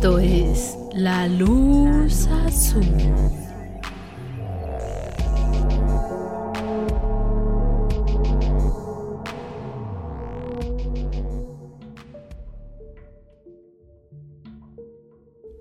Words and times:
Esto 0.00 0.18
es 0.18 0.78
La 0.94 1.28
Luz 1.28 2.26
Azul. 2.26 2.86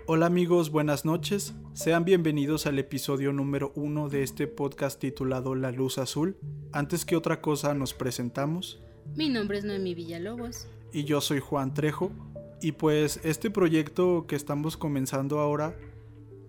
Hola 0.07 0.27
amigos, 0.27 0.71
buenas 0.71 1.03
noches. 1.03 1.53
Sean 1.73 2.05
bienvenidos 2.05 2.65
al 2.65 2.79
episodio 2.79 3.33
número 3.33 3.73
uno 3.75 4.07
de 4.07 4.23
este 4.23 4.47
podcast 4.47 5.01
titulado 5.01 5.53
La 5.53 5.73
Luz 5.73 5.97
Azul. 5.97 6.37
Antes 6.71 7.03
que 7.03 7.17
otra 7.17 7.41
cosa 7.41 7.73
nos 7.73 7.93
presentamos. 7.93 8.81
Mi 9.17 9.27
nombre 9.27 9.57
es 9.57 9.65
Noemi 9.65 9.95
Villalobos. 9.95 10.69
Y 10.93 11.03
yo 11.03 11.19
soy 11.19 11.41
Juan 11.41 11.73
Trejo. 11.73 12.13
Y 12.61 12.73
pues 12.73 13.21
este 13.23 13.49
proyecto 13.49 14.25
que 14.27 14.35
estamos 14.35 14.75
comenzando 14.75 15.39
ahora, 15.39 15.75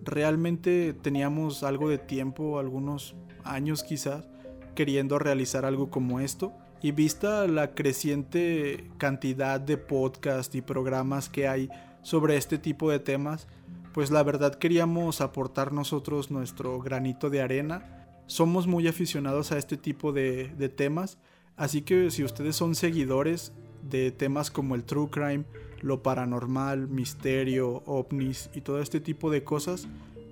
realmente 0.03 0.93
teníamos 0.93 1.63
algo 1.63 1.89
de 1.89 1.99
tiempo, 1.99 2.59
algunos 2.59 3.15
años 3.45 3.83
quizás, 3.83 4.27
queriendo 4.75 5.19
realizar 5.19 5.63
algo 5.63 5.89
como 5.89 6.19
esto. 6.19 6.51
Y 6.81 6.91
vista 6.91 7.47
la 7.47 7.75
creciente 7.75 8.89
cantidad 8.97 9.61
de 9.61 9.77
podcasts 9.77 10.55
y 10.55 10.61
programas 10.61 11.29
que 11.29 11.47
hay 11.47 11.69
sobre 12.01 12.35
este 12.35 12.57
tipo 12.57 12.89
de 12.89 12.99
temas, 12.99 13.47
pues 13.93 14.11
la 14.11 14.23
verdad 14.23 14.55
queríamos 14.55 15.21
aportar 15.21 15.71
nosotros 15.71 16.31
nuestro 16.31 16.79
granito 16.81 17.29
de 17.29 17.41
arena. 17.41 18.07
Somos 18.25 18.67
muy 18.67 18.87
aficionados 18.87 19.51
a 19.51 19.57
este 19.57 19.77
tipo 19.77 20.11
de, 20.11 20.47
de 20.57 20.69
temas, 20.69 21.19
así 21.55 21.83
que 21.83 22.09
si 22.09 22.23
ustedes 22.23 22.55
son 22.55 22.75
seguidores 22.75 23.53
de 23.83 24.11
temas 24.11 24.51
como 24.51 24.75
el 24.75 24.83
true 24.83 25.09
crime, 25.09 25.45
lo 25.81 26.03
paranormal, 26.03 26.87
misterio, 26.87 27.83
ovnis 27.85 28.49
y 28.53 28.61
todo 28.61 28.81
este 28.81 28.99
tipo 28.99 29.31
de 29.31 29.43
cosas, 29.43 29.87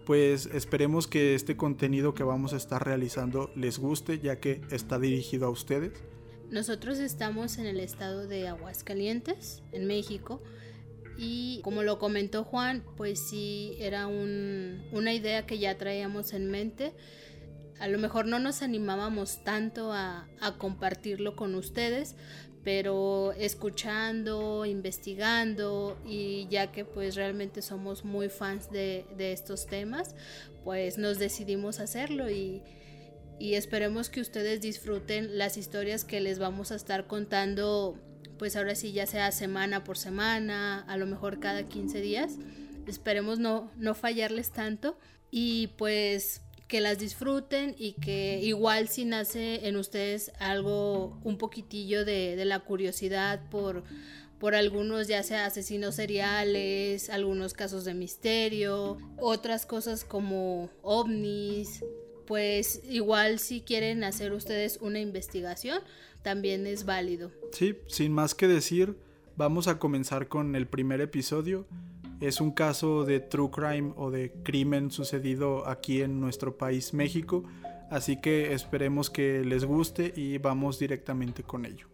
pues 0.06 0.48
esperemos 0.48 1.08
que 1.08 1.36
este 1.36 1.56
contenido 1.56 2.14
que 2.14 2.24
vamos 2.24 2.54
a 2.54 2.58
estar 2.58 2.84
realizando 2.84 3.52
les 3.56 3.80
guste 3.80 4.20
ya 4.20 4.40
que 4.40 4.62
está 4.72 5.00
dirigido 5.00 5.48
a 5.48 5.50
ustedes. 5.50 5.94
Nosotros 6.50 6.98
estamos 6.98 7.60
en 7.60 7.68
el 7.68 7.80
estado 7.80 8.28
de 8.28 8.48
Aguascalientes, 8.48 9.62
en 9.72 9.86
México, 9.86 10.42
y 11.22 11.60
como 11.64 11.84
lo 11.84 12.00
comentó 12.00 12.46
Juan, 12.46 12.82
pues 12.96 13.20
sí 13.20 13.76
era 13.78 14.08
una 14.08 15.14
idea 15.14 15.46
que 15.46 15.60
ya 15.60 15.78
traíamos 15.78 16.32
en 16.32 16.50
mente. 16.50 16.94
A 17.78 17.90
lo 17.90 18.00
mejor 18.00 18.26
no 18.26 18.40
nos 18.40 18.62
animábamos 18.62 19.44
tanto 19.44 19.92
a, 19.92 20.30
compartirlo 20.58 21.36
con 21.36 21.56
ustedes, 21.56 22.16
pero 22.72 23.34
escuchando, 23.36 24.64
investigando 24.64 25.98
y 26.06 26.46
ya 26.52 26.72
que 26.72 26.86
pues 26.86 27.16
realmente 27.16 27.64
somos 27.64 28.06
muy 28.06 28.30
fans 28.30 28.70
de, 28.70 29.08
estos 29.18 29.66
temas, 29.66 30.14
pues 30.64 31.00
nos 31.00 31.18
decidimos 31.18 31.80
hacerlo 31.80 32.30
y, 32.30 32.62
y 33.40 33.56
esperemos 33.56 34.12
que 34.12 34.22
ustedes 34.22 34.62
disfruten 34.62 35.40
las 35.40 35.58
historias 35.58 36.06
que 36.06 36.22
les 36.22 36.38
vamos 36.38 36.72
a 36.72 36.76
estar 36.76 37.08
contando 37.08 37.98
pues 38.38 38.56
ahora 38.56 38.76
sí 38.76 38.92
ya 38.92 39.08
sea 39.08 39.32
semana 39.32 39.84
por 39.84 39.98
semana, 39.98 40.82
a 40.82 40.96
lo 40.96 41.08
mejor 41.08 41.40
cada 41.40 41.64
15 41.64 42.02
días. 42.02 42.34
Esperemos 42.86 43.40
no, 43.40 43.72
no 43.78 43.96
fallarles 43.96 44.52
tanto 44.52 44.96
y 45.32 45.70
pues 45.80 46.44
que 46.70 46.80
las 46.82 47.00
disfruten 47.00 47.76
y 47.78 47.94
que 47.94 48.40
igual 48.42 48.88
si 48.88 49.04
nace 49.04 49.68
en 49.68 49.76
ustedes 49.76 50.32
algo, 50.40 51.20
un 51.24 51.40
poquitillo 51.40 52.06
de, 52.06 52.36
de 52.36 52.46
la 52.46 52.60
curiosidad 52.60 53.42
por, 53.50 53.84
por 54.40 54.54
algunos 54.54 55.08
ya 55.08 55.24
sea 55.24 55.48
asesinos 55.48 55.96
seriales, 55.96 57.10
algunos 57.10 57.54
casos 57.54 57.86
de 57.86 57.96
misterio, 57.96 59.00
otras 59.18 59.66
cosas 59.66 60.06
como 60.06 60.70
ovnis, 60.84 61.84
pues 62.28 62.82
igual 62.88 63.40
si 63.40 63.62
quieren 63.62 64.04
hacer 64.04 64.32
ustedes 64.32 64.78
una 64.80 65.00
investigación, 65.00 65.80
también 66.22 66.68
es 66.68 66.86
válido. 66.86 67.32
Sí, 67.52 67.78
sin 67.88 68.14
más 68.14 68.36
que 68.36 68.48
decir, 68.48 68.96
vamos 69.36 69.68
a 69.68 69.80
comenzar 69.80 70.28
con 70.28 70.56
el 70.56 70.68
primer 70.68 71.02
episodio. 71.02 71.66
Es 72.22 72.42
un 72.42 72.52
caso 72.52 73.06
de 73.06 73.20
true 73.20 73.50
crime 73.50 73.94
o 73.96 74.12
de 74.12 74.32
crimen 74.44 74.92
sucedido 74.92 75.68
aquí 75.68 76.02
en 76.02 76.20
nuestro 76.20 76.58
país 76.58 76.94
México, 76.94 77.44
así 77.90 78.20
que 78.20 78.54
esperemos 78.54 79.10
que 79.10 79.44
les 79.46 79.66
guste 79.66 80.14
y 80.16 80.38
vamos 80.38 80.80
directamente 80.80 81.44
con 81.44 81.66
ello. 81.66 81.89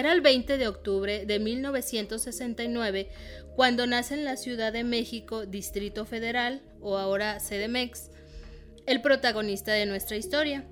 Era 0.00 0.12
el 0.12 0.22
20 0.22 0.56
de 0.56 0.66
octubre 0.66 1.26
de 1.26 1.38
1969 1.38 3.10
cuando 3.54 3.86
nace 3.86 4.14
en 4.14 4.24
la 4.24 4.38
Ciudad 4.38 4.72
de 4.72 4.82
México, 4.82 5.44
Distrito 5.44 6.06
Federal, 6.06 6.62
o 6.80 6.96
ahora 6.96 7.36
CDMEX, 7.38 8.10
el 8.86 9.02
protagonista 9.02 9.72
de 9.72 9.84
nuestra 9.84 10.16
historia, 10.16 10.64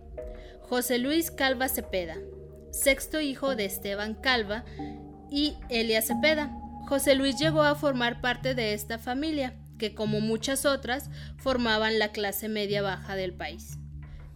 José 0.62 0.97
Luis 0.97 1.31
Calva 1.31 1.69
Cepeda, 1.69 2.16
sexto 2.71 3.21
hijo 3.21 3.55
de 3.55 3.66
Esteban 3.66 4.15
Calva 4.15 4.65
y 5.31 5.56
Elia 5.69 6.00
Cepeda. 6.00 6.50
José 6.89 7.15
Luis 7.15 7.39
llegó 7.39 7.65
a 7.65 7.75
formar 7.75 8.22
parte 8.22 8.55
de 8.55 8.72
esta 8.72 8.99
familia, 8.99 9.59
que 9.78 9.95
como 9.95 10.22
muchas 10.22 10.65
otras 10.65 11.10
formaban 11.37 11.99
la 11.99 12.12
clase 12.12 12.49
media 12.49 12.81
baja 12.81 13.15
del 13.15 13.34
país. 13.34 13.77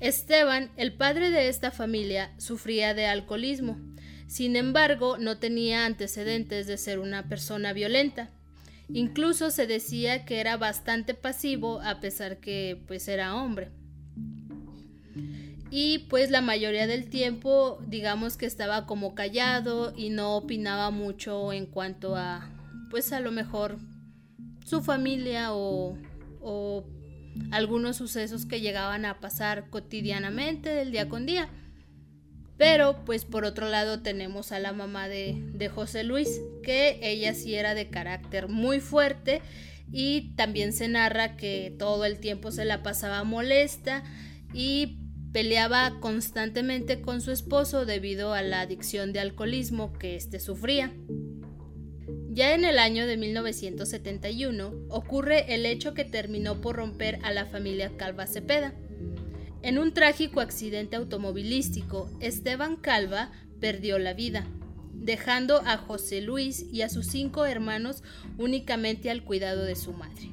Esteban, 0.00 0.70
el 0.76 0.92
padre 0.92 1.30
de 1.30 1.48
esta 1.48 1.70
familia, 1.70 2.30
sufría 2.36 2.92
de 2.92 3.06
alcoholismo 3.06 3.91
sin 4.32 4.56
embargo, 4.56 5.18
no 5.18 5.36
tenía 5.36 5.84
antecedentes 5.84 6.66
de 6.66 6.78
ser 6.78 7.00
una 7.00 7.28
persona 7.28 7.74
violenta. 7.74 8.30
Incluso 8.88 9.50
se 9.50 9.66
decía 9.66 10.24
que 10.24 10.40
era 10.40 10.56
bastante 10.56 11.12
pasivo 11.12 11.82
a 11.82 12.00
pesar 12.00 12.38
que 12.38 12.82
pues 12.86 13.08
era 13.08 13.34
hombre. 13.34 13.68
Y 15.70 16.06
pues 16.08 16.30
la 16.30 16.40
mayoría 16.40 16.86
del 16.86 17.10
tiempo 17.10 17.78
digamos 17.86 18.38
que 18.38 18.46
estaba 18.46 18.86
como 18.86 19.14
callado 19.14 19.92
y 19.94 20.08
no 20.08 20.34
opinaba 20.38 20.90
mucho 20.90 21.52
en 21.52 21.66
cuanto 21.66 22.16
a 22.16 22.48
pues 22.88 23.12
a 23.12 23.20
lo 23.20 23.32
mejor 23.32 23.76
su 24.64 24.80
familia 24.80 25.52
o, 25.52 25.98
o 26.40 26.86
algunos 27.50 27.96
sucesos 27.96 28.46
que 28.46 28.62
llegaban 28.62 29.04
a 29.04 29.20
pasar 29.20 29.68
cotidianamente 29.68 30.70
del 30.70 30.90
día 30.90 31.10
con 31.10 31.26
día. 31.26 31.50
Pero 32.56 33.04
pues 33.04 33.24
por 33.24 33.44
otro 33.44 33.68
lado 33.68 34.02
tenemos 34.02 34.52
a 34.52 34.58
la 34.58 34.72
mamá 34.72 35.08
de, 35.08 35.36
de 35.52 35.68
José 35.68 36.04
Luis, 36.04 36.40
que 36.62 36.98
ella 37.02 37.34
sí 37.34 37.54
era 37.54 37.74
de 37.74 37.88
carácter 37.88 38.48
muy 38.48 38.80
fuerte 38.80 39.42
y 39.90 40.34
también 40.36 40.72
se 40.72 40.88
narra 40.88 41.36
que 41.36 41.74
todo 41.78 42.04
el 42.04 42.18
tiempo 42.18 42.50
se 42.50 42.64
la 42.64 42.82
pasaba 42.82 43.24
molesta 43.24 44.04
y 44.54 44.98
peleaba 45.32 45.98
constantemente 46.00 47.00
con 47.00 47.20
su 47.20 47.32
esposo 47.32 47.86
debido 47.86 48.34
a 48.34 48.42
la 48.42 48.60
adicción 48.60 49.12
de 49.12 49.20
alcoholismo 49.20 49.92
que 49.94 50.14
éste 50.14 50.40
sufría. 50.40 50.92
Ya 52.30 52.54
en 52.54 52.64
el 52.64 52.78
año 52.78 53.06
de 53.06 53.16
1971 53.16 54.72
ocurre 54.88 55.54
el 55.54 55.66
hecho 55.66 55.92
que 55.92 56.04
terminó 56.04 56.60
por 56.60 56.76
romper 56.76 57.18
a 57.22 57.32
la 57.32 57.46
familia 57.46 57.92
Calva 57.96 58.26
Cepeda. 58.26 58.74
En 59.62 59.78
un 59.78 59.94
trágico 59.94 60.40
accidente 60.40 60.96
automovilístico, 60.96 62.10
Esteban 62.20 62.74
Calva 62.74 63.30
perdió 63.60 64.00
la 64.00 64.12
vida, 64.12 64.44
dejando 64.92 65.62
a 65.64 65.76
José 65.76 66.20
Luis 66.20 66.66
y 66.72 66.82
a 66.82 66.88
sus 66.88 67.06
cinco 67.06 67.46
hermanos 67.46 68.02
únicamente 68.38 69.08
al 69.08 69.22
cuidado 69.22 69.62
de 69.62 69.76
su 69.76 69.92
madre. 69.92 70.30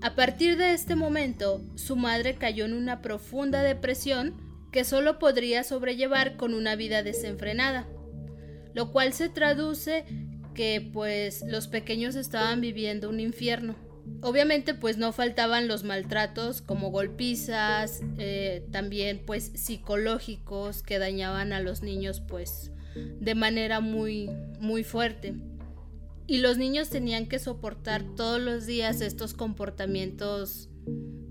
A 0.00 0.14
partir 0.14 0.56
de 0.56 0.72
este 0.72 0.94
momento, 0.94 1.60
su 1.74 1.96
madre 1.96 2.36
cayó 2.36 2.66
en 2.66 2.72
una 2.72 3.02
profunda 3.02 3.62
depresión 3.62 4.34
que 4.70 4.84
solo 4.84 5.18
podría 5.18 5.64
sobrellevar 5.64 6.36
con 6.36 6.54
una 6.54 6.76
vida 6.76 7.02
desenfrenada, 7.02 7.88
lo 8.74 8.92
cual 8.92 9.12
se 9.12 9.28
traduce 9.28 10.04
que 10.54 10.88
pues 10.92 11.42
los 11.46 11.66
pequeños 11.66 12.14
estaban 12.14 12.60
viviendo 12.60 13.08
un 13.08 13.18
infierno. 13.18 13.89
Obviamente 14.22 14.74
pues 14.74 14.98
no 14.98 15.12
faltaban 15.12 15.66
los 15.66 15.82
maltratos 15.82 16.60
como 16.60 16.90
golpizas, 16.90 18.00
eh, 18.18 18.66
también 18.70 19.22
pues 19.24 19.50
psicológicos 19.54 20.82
que 20.82 20.98
dañaban 20.98 21.52
a 21.52 21.60
los 21.60 21.82
niños 21.82 22.20
pues 22.20 22.70
de 22.94 23.34
manera 23.34 23.80
muy 23.80 24.30
muy 24.58 24.84
fuerte. 24.84 25.34
Y 26.26 26.38
los 26.38 26.58
niños 26.58 26.90
tenían 26.90 27.26
que 27.26 27.38
soportar 27.38 28.04
todos 28.14 28.40
los 28.40 28.66
días 28.66 29.00
estos 29.00 29.32
comportamientos 29.32 30.68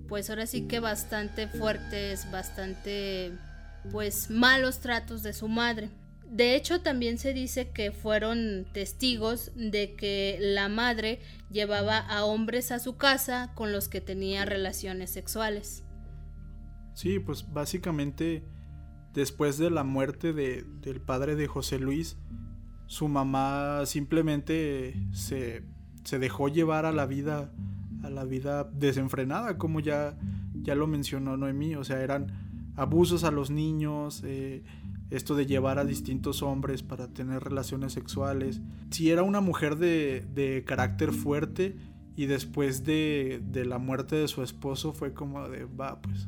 pues 0.07 0.29
ahora 0.31 0.47
sí 0.47 0.67
que 0.67 0.79
bastante 0.79 1.47
fuertes, 1.47 2.29
bastante 2.31 3.31
pues 3.91 4.31
malos 4.31 4.79
tratos 4.79 5.21
de 5.21 5.33
su 5.33 5.47
madre. 5.47 5.89
De 6.29 6.55
hecho, 6.55 6.81
también 6.81 7.17
se 7.17 7.33
dice 7.33 7.71
que 7.71 7.91
fueron 7.91 8.67
testigos 8.71 9.51
de 9.55 9.95
que 9.95 10.37
la 10.39 10.69
madre 10.69 11.19
llevaba 11.49 11.97
a 11.97 12.23
hombres 12.23 12.71
a 12.71 12.77
su 12.79 12.97
casa 12.97 13.51
con 13.55 13.71
los 13.71 13.89
que 13.89 13.99
tenía 13.99 14.45
relaciones 14.45 15.09
sexuales. 15.09 15.83
Sí, 16.93 17.19
pues 17.19 17.51
básicamente 17.51 18.43
después 19.13 19.57
de 19.57 19.71
la 19.71 19.83
muerte 19.83 20.33
de, 20.33 20.63
del 20.81 21.01
padre 21.01 21.35
de 21.35 21.47
José 21.47 21.79
Luis, 21.79 22.17
su 22.85 23.07
mamá 23.07 23.85
simplemente 23.85 24.95
se, 25.11 25.63
se, 26.03 26.19
dejó 26.19 26.47
llevar 26.47 26.85
a 26.85 26.91
la 26.91 27.05
vida 27.05 27.51
a 28.03 28.09
la 28.09 28.23
vida 28.23 28.63
desenfrenada, 28.63 29.57
como 29.57 29.79
ya, 29.79 30.17
ya 30.61 30.73
lo 30.75 30.87
mencionó 30.87 31.37
Noemí, 31.37 31.75
o 31.75 31.83
sea, 31.83 32.01
eran 32.01 32.71
abusos 32.75 33.23
a 33.25 33.31
los 33.31 33.49
niños, 33.49 34.23
eh, 34.25 34.63
esto 35.09 35.35
de 35.35 35.45
llevar 35.45 35.79
a 35.79 35.85
distintos 35.85 36.43
hombres 36.43 36.83
para 36.83 37.07
tener 37.07 37.43
relaciones 37.43 37.93
sexuales. 37.93 38.61
Si 38.91 39.09
era 39.09 39.23
una 39.23 39.41
mujer 39.41 39.77
de, 39.77 40.25
de 40.33 40.63
carácter 40.65 41.11
fuerte 41.11 41.75
y 42.15 42.25
después 42.25 42.83
de, 42.83 43.41
de, 43.51 43.65
la 43.65 43.77
muerte 43.77 44.15
de 44.15 44.27
su 44.27 44.43
esposo 44.43 44.93
fue 44.93 45.13
como 45.13 45.47
de, 45.49 45.65
va, 45.65 46.01
pues 46.01 46.27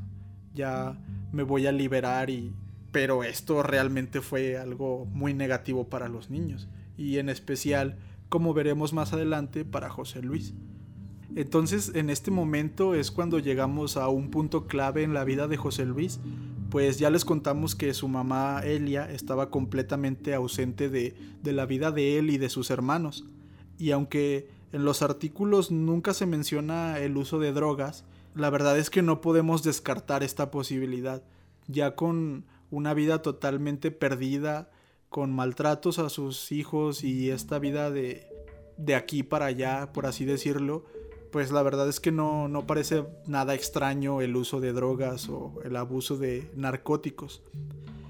ya 0.54 1.00
me 1.32 1.44
voy 1.44 1.68
a 1.68 1.72
liberar 1.72 2.30
y... 2.30 2.54
Pero 2.92 3.24
esto 3.24 3.64
realmente 3.64 4.20
fue 4.20 4.58
algo 4.58 5.06
muy 5.06 5.34
negativo 5.34 5.88
para 5.88 6.10
los 6.10 6.30
niños 6.30 6.68
y 6.98 7.18
en 7.18 7.30
especial, 7.30 7.98
como 8.30 8.54
veremos 8.54 8.94
más 8.94 9.14
adelante, 9.14 9.66
para 9.66 9.90
José 9.90 10.22
Luis. 10.22 10.54
Entonces, 11.36 11.94
en 11.96 12.10
este 12.10 12.32
momento 12.32 12.94
es 12.94 13.10
cuando 13.10 13.40
llegamos 13.40 13.96
a 13.98 14.10
un 14.10 14.30
punto 14.30 14.68
clave 14.68 15.04
en 15.04 15.14
la 15.14 15.24
vida 15.24 15.48
de 15.48 15.58
José 15.58 15.86
Luis, 15.86 16.20
pues 16.72 17.00
ya 17.00 17.10
les 17.10 17.26
contamos 17.26 17.76
que 17.76 17.94
su 17.94 18.08
mamá 18.08 18.62
Elia 18.64 19.12
estaba 19.12 19.50
completamente 19.50 20.34
ausente 20.34 20.88
de, 20.88 21.14
la 21.44 21.66
vida 21.66 21.92
de 21.92 22.18
él 22.18 22.30
y 22.30 22.38
de 22.38 22.50
sus 22.50 22.72
hermanos. 22.72 23.26
Y 23.78 23.92
aunque 23.92 24.48
en 24.72 24.86
los 24.86 25.02
artículos 25.02 25.70
nunca 25.70 26.14
se 26.14 26.26
menciona 26.26 26.98
el 27.00 27.18
uso 27.18 27.40
de 27.40 27.52
drogas, 27.52 28.06
la 28.36 28.50
verdad 28.50 28.80
es 28.80 28.90
que 28.90 29.02
no 29.02 29.20
podemos 29.20 29.64
descartar 29.64 30.24
esta 30.24 30.50
posibilidad. 30.50 31.22
Ya 31.68 31.96
con 31.96 32.46
una 32.70 32.94
vida 32.94 33.22
totalmente 33.22 33.92
perdida, 33.92 34.72
con 35.10 35.34
maltratos 35.34 36.00
a 36.00 36.10
sus 36.10 36.54
hijos 36.54 37.04
y 37.04 37.32
esta 37.32 37.60
vida 37.60 37.92
de, 37.92 38.30
de 38.78 38.96
aquí 38.96 39.24
para 39.24 39.48
allá, 39.48 39.92
por 39.92 40.06
así 40.06 40.24
decirlo, 40.24 40.86
pues 41.32 41.52
la 41.52 41.64
verdad 41.64 41.88
es 41.88 42.00
que 42.00 42.12
no, 42.12 42.48
no 42.48 42.68
parece 42.68 43.06
nada 43.26 43.54
extraño 43.54 44.22
el 44.22 44.36
uso 44.36 44.60
de 44.60 44.74
drogas 44.74 45.30
o 45.30 45.60
el 45.64 45.76
abuso 45.76 46.18
de 46.18 46.52
narcóticos. 46.56 47.42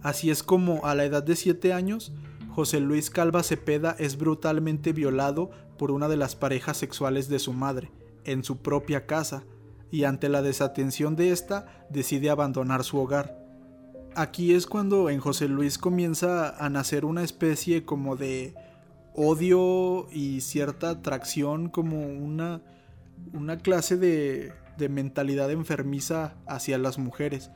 Así 0.02 0.32
es 0.32 0.42
como 0.44 0.86
a 0.86 0.96
la 0.96 1.06
edad 1.06 1.24
de 1.24 1.36
7 1.36 1.74
años, 1.74 2.12
José 2.50 2.80
Luis 2.80 3.10
Calva 3.10 3.44
Cepeda 3.44 3.96
es 3.98 4.18
brutalmente 4.18 4.92
violado 4.92 5.52
por 5.78 5.92
una 5.92 6.08
de 6.08 6.18
las 6.18 6.36
parejas 6.36 6.78
sexuales 6.78 7.30
de 7.30 7.40
su 7.40 7.54
madre, 7.54 7.92
en 8.26 8.44
su 8.44 8.58
propia 8.58 9.06
casa, 9.06 9.44
y 9.92 10.06
ante 10.06 10.28
la 10.30 10.42
desatención 10.42 11.16
de 11.16 11.32
esta 11.32 11.86
decide 11.90 12.30
abandonar 12.30 12.84
su 12.84 12.98
hogar. 12.98 13.38
Aquí 14.16 14.54
es 14.54 14.66
cuando 14.66 15.10
en 15.10 15.20
José 15.20 15.48
Luis 15.48 15.78
comienza 15.78 16.58
a 16.64 16.70
nacer 16.70 17.06
una 17.06 17.24
especie 17.24 17.86
como 17.86 18.16
de 18.16 18.54
odio 19.14 20.08
y 20.12 20.42
cierta 20.42 20.90
atracción, 20.90 21.70
como 21.70 22.06
una 22.08 22.62
una 23.34 23.58
clase 23.58 23.98
de, 23.98 24.54
de 24.78 24.90
mentalidad 24.90 25.52
enfermiza 25.52 26.36
hacia 26.48 26.78
las 26.78 26.98
mujeres. 26.98 27.52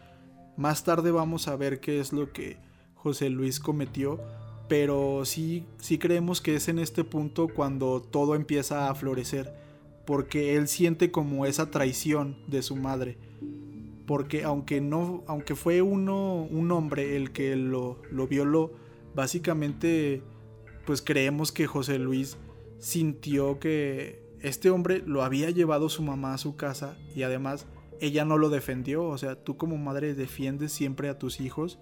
Más 0.58 0.84
tarde 0.84 1.12
vamos 1.12 1.48
a 1.48 1.56
ver 1.56 1.80
qué 1.80 2.00
es 2.00 2.14
lo 2.14 2.32
que 2.32 2.58
José 2.94 3.30
Luis 3.30 3.60
cometió, 3.60 4.20
pero 4.68 5.26
sí, 5.26 5.66
sí 5.78 5.98
creemos 5.98 6.42
que 6.42 6.56
es 6.56 6.68
en 6.68 6.80
este 6.80 7.04
punto 7.04 7.48
cuando 7.48 8.02
todo 8.02 8.36
empieza 8.36 8.90
a 8.90 8.96
florecer, 8.96 9.54
porque 10.06 10.56
él 10.56 10.68
siente 10.68 11.12
como 11.12 11.46
esa 11.46 11.72
traición 11.72 12.38
de 12.48 12.62
su 12.62 12.76
madre, 12.76 13.18
porque 14.08 14.44
aunque 14.44 14.82
no, 14.82 15.24
aunque 15.28 15.56
fue 15.56 15.82
uno, 15.82 16.44
un 16.44 16.72
hombre 16.72 17.16
el 17.16 17.32
que 17.32 17.56
lo, 17.56 18.02
lo 18.12 18.28
violó, 18.28 18.72
básicamente, 19.14 20.22
pues 20.86 21.02
creemos 21.02 21.52
que 21.52 21.68
José 21.68 22.00
Luis 22.00 22.38
sintió 22.80 23.60
que 23.60 24.25
este 24.46 24.70
hombre 24.70 25.02
lo 25.08 25.24
había 25.24 25.50
llevado 25.50 25.90
su 25.90 26.04
mamá 26.04 26.36
a 26.36 26.38
su 26.38 26.56
casa 26.56 26.96
y 27.16 27.24
además 27.24 27.66
ella 28.00 28.26
no 28.26 28.38
lo 28.38 28.50
defendió. 28.50 29.06
O 29.06 29.18
sea, 29.18 29.36
tú 29.36 29.58
como 29.58 29.76
madre 29.78 30.14
defiendes 30.14 30.72
siempre 30.72 31.10
a 31.10 31.18
tus 31.18 31.40
hijos 31.42 31.80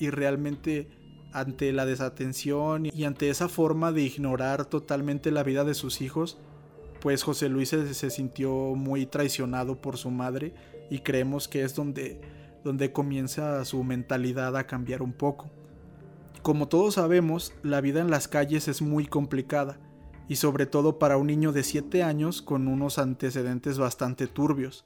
y 0.00 0.10
realmente 0.10 0.88
ante 1.32 1.72
la 1.72 1.86
desatención 1.86 2.86
y 2.86 3.04
ante 3.04 3.30
esa 3.30 3.48
forma 3.48 3.92
de 3.92 4.02
ignorar 4.02 4.64
totalmente 4.64 5.30
la 5.30 5.44
vida 5.44 5.62
de 5.62 5.74
sus 5.74 6.00
hijos, 6.00 6.36
pues 7.00 7.22
José 7.22 7.48
Luis 7.48 7.68
se, 7.68 8.10
sintió 8.10 8.50
muy 8.74 9.06
traicionado 9.06 9.80
por 9.80 9.96
su 9.96 10.10
madre 10.10 10.52
y 10.90 10.98
creemos 10.98 11.46
que 11.46 11.62
es 11.62 11.76
donde, 11.76 12.20
donde 12.64 12.90
comienza 12.90 13.64
su 13.64 13.84
mentalidad 13.84 14.56
a 14.56 14.66
cambiar 14.66 15.00
un 15.00 15.12
poco. 15.12 15.48
Como 16.42 16.66
todos 16.66 16.94
sabemos, 16.94 17.52
la 17.62 17.80
vida 17.80 18.00
en 18.00 18.10
las 18.10 18.26
calles 18.26 18.66
es 18.66 18.82
muy 18.82 19.06
complicada 19.06 19.78
y 20.30 20.36
sobre 20.36 20.64
todo 20.64 21.00
para 21.00 21.16
un 21.16 21.26
niño 21.26 21.50
de 21.50 21.64
7 21.64 22.04
años 22.04 22.40
con 22.40 22.68
unos 22.68 22.98
antecedentes 22.98 23.78
bastante 23.78 24.28
turbios. 24.28 24.84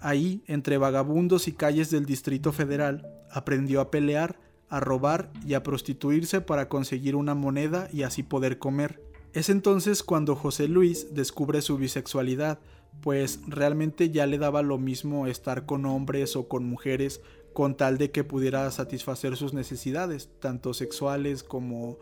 Ahí, 0.00 0.42
entre 0.46 0.78
vagabundos 0.78 1.48
y 1.48 1.52
calles 1.52 1.90
del 1.90 2.06
Distrito 2.06 2.50
Federal, 2.50 3.06
aprendió 3.30 3.82
a 3.82 3.90
pelear, 3.90 4.40
a 4.70 4.80
robar 4.80 5.30
y 5.46 5.52
a 5.52 5.62
prostituirse 5.62 6.40
para 6.40 6.70
conseguir 6.70 7.14
una 7.14 7.34
moneda 7.34 7.90
y 7.92 8.04
así 8.04 8.22
poder 8.22 8.58
comer. 8.58 9.02
Es 9.34 9.50
entonces 9.50 10.02
cuando 10.02 10.34
José 10.34 10.66
Luis 10.66 11.08
descubre 11.12 11.60
su 11.60 11.76
bisexualidad, 11.76 12.58
pues 13.02 13.40
realmente 13.46 14.08
ya 14.08 14.24
le 14.24 14.38
daba 14.38 14.62
lo 14.62 14.78
mismo 14.78 15.26
estar 15.26 15.66
con 15.66 15.84
hombres 15.84 16.36
o 16.36 16.48
con 16.48 16.64
mujeres 16.64 17.20
con 17.52 17.76
tal 17.76 17.98
de 17.98 18.12
que 18.12 18.24
pudiera 18.24 18.70
satisfacer 18.70 19.36
sus 19.36 19.52
necesidades, 19.52 20.30
tanto 20.40 20.72
sexuales 20.72 21.42
como 21.42 21.98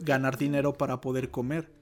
ganar 0.00 0.36
dinero 0.36 0.72
para 0.72 1.00
poder 1.00 1.30
comer. 1.30 1.77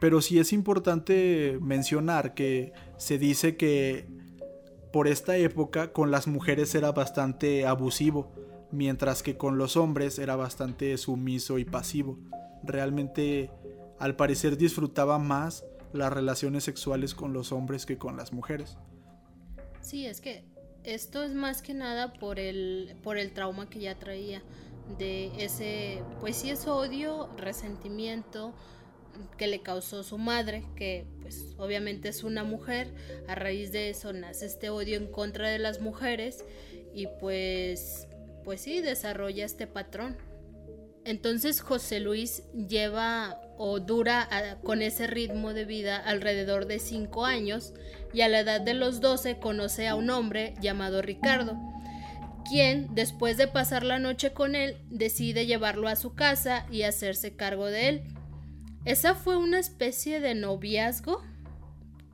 Pero 0.00 0.22
sí 0.22 0.38
es 0.38 0.52
importante 0.52 1.58
mencionar 1.60 2.34
que 2.34 2.72
se 2.96 3.18
dice 3.18 3.56
que 3.56 4.08
por 4.92 5.06
esta 5.06 5.36
época 5.36 5.92
con 5.92 6.10
las 6.10 6.26
mujeres 6.26 6.74
era 6.74 6.90
bastante 6.90 7.66
abusivo, 7.66 8.32
mientras 8.72 9.22
que 9.22 9.36
con 9.36 9.58
los 9.58 9.76
hombres 9.76 10.18
era 10.18 10.36
bastante 10.36 10.96
sumiso 10.98 11.58
y 11.58 11.64
pasivo. 11.64 12.18
Realmente 12.62 13.50
al 13.98 14.16
parecer 14.16 14.56
disfrutaba 14.56 15.18
más 15.18 15.64
las 15.92 16.12
relaciones 16.12 16.64
sexuales 16.64 17.14
con 17.14 17.32
los 17.32 17.52
hombres 17.52 17.86
que 17.86 17.98
con 17.98 18.16
las 18.16 18.32
mujeres. 18.32 18.78
Sí, 19.80 20.06
es 20.06 20.20
que 20.20 20.44
esto 20.84 21.22
es 21.22 21.34
más 21.34 21.62
que 21.62 21.74
nada 21.74 22.12
por 22.14 22.38
el, 22.38 22.96
por 23.02 23.18
el 23.18 23.32
trauma 23.32 23.68
que 23.68 23.80
ya 23.80 23.98
traía 23.98 24.42
de 24.98 25.44
ese, 25.44 26.02
pues 26.20 26.36
sí 26.36 26.50
es 26.50 26.66
odio, 26.66 27.28
resentimiento, 27.36 28.54
que 29.36 29.46
le 29.46 29.62
causó 29.62 30.02
su 30.02 30.18
madre, 30.18 30.64
que 30.76 31.06
pues 31.22 31.54
obviamente 31.58 32.08
es 32.08 32.24
una 32.24 32.44
mujer, 32.44 32.92
a 33.28 33.34
raíz 33.34 33.72
de 33.72 33.90
eso 33.90 34.12
nace 34.12 34.46
este 34.46 34.70
odio 34.70 34.96
en 34.96 35.06
contra 35.06 35.48
de 35.48 35.58
las 35.58 35.80
mujeres 35.80 36.44
y 36.94 37.06
pues 37.20 38.08
pues 38.44 38.62
sí 38.62 38.80
desarrolla 38.80 39.44
este 39.44 39.66
patrón. 39.66 40.16
Entonces 41.04 41.60
José 41.60 42.00
Luis 42.00 42.42
lleva 42.52 43.40
o 43.56 43.80
dura 43.80 44.58
con 44.62 44.82
ese 44.82 45.06
ritmo 45.06 45.54
de 45.54 45.64
vida 45.64 45.96
alrededor 45.96 46.66
de 46.66 46.78
5 46.78 47.24
años 47.24 47.72
y 48.12 48.20
a 48.20 48.28
la 48.28 48.40
edad 48.40 48.60
de 48.60 48.74
los 48.74 49.00
12 49.00 49.38
conoce 49.38 49.88
a 49.88 49.94
un 49.94 50.10
hombre 50.10 50.54
llamado 50.60 51.00
Ricardo, 51.00 51.56
quien 52.48 52.94
después 52.94 53.36
de 53.36 53.48
pasar 53.48 53.82
la 53.82 53.98
noche 53.98 54.32
con 54.32 54.54
él 54.54 54.76
decide 54.90 55.46
llevarlo 55.46 55.88
a 55.88 55.96
su 55.96 56.14
casa 56.14 56.66
y 56.70 56.82
hacerse 56.82 57.34
cargo 57.34 57.66
de 57.66 57.88
él. 57.88 58.02
Esa 58.84 59.14
fue 59.14 59.36
una 59.36 59.58
especie 59.58 60.20
de 60.20 60.34
noviazgo, 60.34 61.22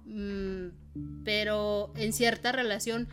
mm, 0.07 0.67
pero 1.25 1.93
en 1.97 2.13
cierta 2.13 2.53
relación 2.53 3.09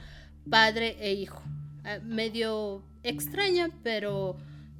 padre 0.49 0.97
e 0.99 1.13
hijo. 1.13 1.41
Ah, 1.83 1.99
medio 2.03 2.83
extraña, 3.03 3.69
pero 3.83 4.37